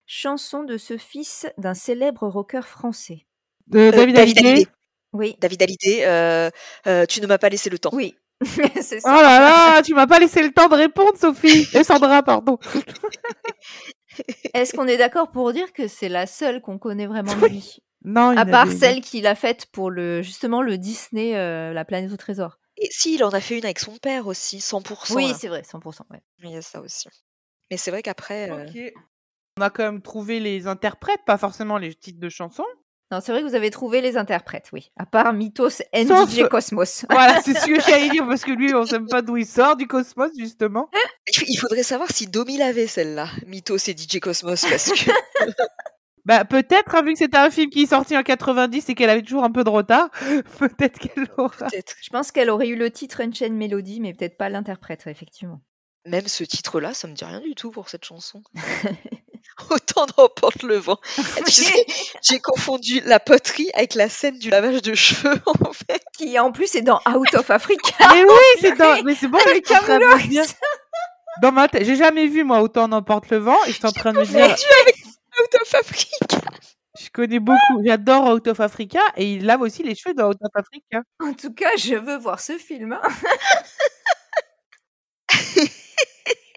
[0.06, 3.26] chanson de ce fils d'un célèbre rocker français.
[3.66, 4.48] De Euh, David David Hallyday?
[4.48, 4.70] Hallyday.
[5.12, 6.50] Oui, David Hallyday, euh,
[6.86, 7.90] euh, tu ne m'as pas laissé le temps.
[7.92, 8.14] oui,
[8.80, 11.68] c'est Oh là là, tu m'as pas laissé le temps de répondre, Sophie.
[11.74, 12.58] Et Sandra, pardon.
[14.54, 17.78] Est-ce qu'on est d'accord pour dire que c'est la seule qu'on connaît vraiment de lui?
[18.04, 21.84] Non, À part avait celle qu'il a faite pour le justement le Disney euh, La
[21.84, 22.58] planète au trésor.
[22.76, 25.14] Et si, il en a fait une avec son père aussi, 100%.
[25.14, 25.34] Oui, là.
[25.34, 26.02] c'est vrai, 100%.
[26.10, 26.22] Ouais.
[26.44, 27.08] Il y a ça aussi.
[27.70, 28.90] Mais c'est vrai qu'après, euh.
[29.58, 32.64] On a quand même trouvé les interprètes, pas forcément les titres de chansons.
[33.10, 34.92] Non, c'est vrai que vous avez trouvé les interprètes, oui.
[34.98, 37.06] À part Mythos Sauf- NDJ Cosmos.
[37.10, 39.46] Voilà, c'est ce que j'allais dire, parce que lui, on sait même pas d'où il
[39.46, 40.90] sort, du cosmos, justement.
[41.46, 45.10] il faudrait savoir si Domi l'avait celle-là, Mythos et DJ Cosmos, parce que
[46.26, 49.08] Bah, peut-être, hein, vu que c'était un film qui est sorti en 90 et qu'elle
[49.08, 50.10] avait toujours un peu de retard,
[50.58, 51.48] peut-être qu'elle aura.
[51.68, 51.94] peut-être.
[52.02, 55.62] Je pense qu'elle aurait eu le titre Unchained Melody, mais peut-être pas l'interprète, effectivement.
[56.04, 58.42] Même ce titre-là, ça me dit rien du tout pour cette chanson.
[59.74, 60.98] Autant d'emporte le vent.
[61.46, 61.86] Tu sais,
[62.22, 66.02] J'ai confondu la poterie avec la scène du lavage de cheveux, en fait.
[66.16, 67.94] Qui en plus est dans Out of Africa.
[68.12, 69.02] Mais oui, c'est dans...
[69.02, 70.28] Mais c'est bon, Avec je suis en train de me Camoulox.
[70.28, 70.44] dire...
[71.42, 73.92] Dans ma tête, j'ai jamais vu, moi, autant n'emporte le vent, et je suis en
[73.92, 76.16] train de me dire, Out of Africa.
[77.00, 80.38] je connais beaucoup, j'adore Out of Africa, et il lave aussi les cheveux dans Out
[80.42, 81.02] of Africa.
[81.20, 82.92] En tout cas, je veux voir ce film.
[82.92, 83.08] hein.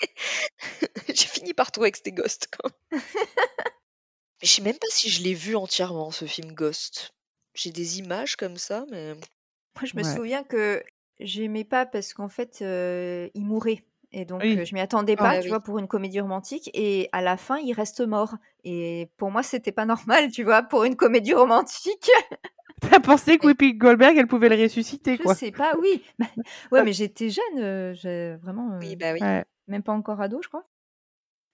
[1.07, 3.01] J'ai fini par trouver que c'était Ghost, quand même.
[4.41, 7.13] Mais je sais même pas si je l'ai vu entièrement, ce film Ghost.
[7.53, 9.13] J'ai des images comme ça, mais...
[9.13, 10.15] Moi, je me Ouais.
[10.15, 10.83] souviens que
[11.19, 13.83] j'aimais pas parce qu'en fait, euh, il mourait.
[14.11, 14.57] Et donc, Oui.
[14.57, 15.49] euh, je m'y attendais Ah pas, ouais, tu oui.
[15.49, 16.69] vois, pour une comédie romantique.
[16.73, 18.35] Et à la fin, il reste mort.
[18.63, 22.09] Et pour moi, c'était pas normal, tu vois, pour une comédie romantique.
[22.89, 25.35] T'as pensé que Whoopi Goldberg, elle pouvait le ressusciter, Je quoi.
[25.35, 26.03] sais pas, oui.
[26.17, 26.25] Bah,
[26.71, 29.19] ouais, mais j'étais jeune, euh, vraiment, Oui, bah oui.
[29.21, 29.45] Ouais.
[29.71, 30.67] Même pas encore ado, je crois.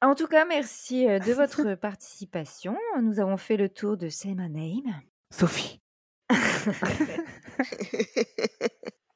[0.01, 2.77] En tout cas, merci euh, de votre participation.
[3.01, 5.01] Nous avons fait le tour de Say My Name.
[5.31, 5.81] Sophie.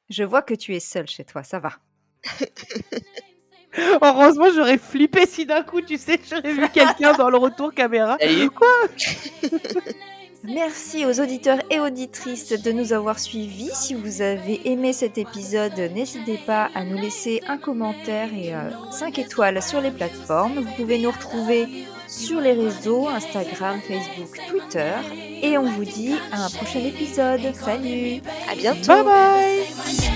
[0.08, 1.72] Je vois que tu es seule chez toi, ça va.
[4.02, 8.18] Heureusement, j'aurais flippé si d'un coup, tu sais, j'aurais vu quelqu'un dans le retour caméra.
[8.20, 8.50] Salut.
[10.44, 13.70] Merci aux auditeurs et auditrices de nous avoir suivis.
[13.74, 18.52] Si vous avez aimé cet épisode, n'hésitez pas à nous laisser un commentaire et
[18.90, 20.54] 5 étoiles sur les plateformes.
[20.54, 24.92] Vous pouvez nous retrouver sur les réseaux Instagram, Facebook, Twitter.
[25.42, 27.54] Et on vous dit à un prochain épisode.
[27.54, 28.20] Salut
[28.50, 28.88] À bientôt.
[28.88, 30.11] Bye bye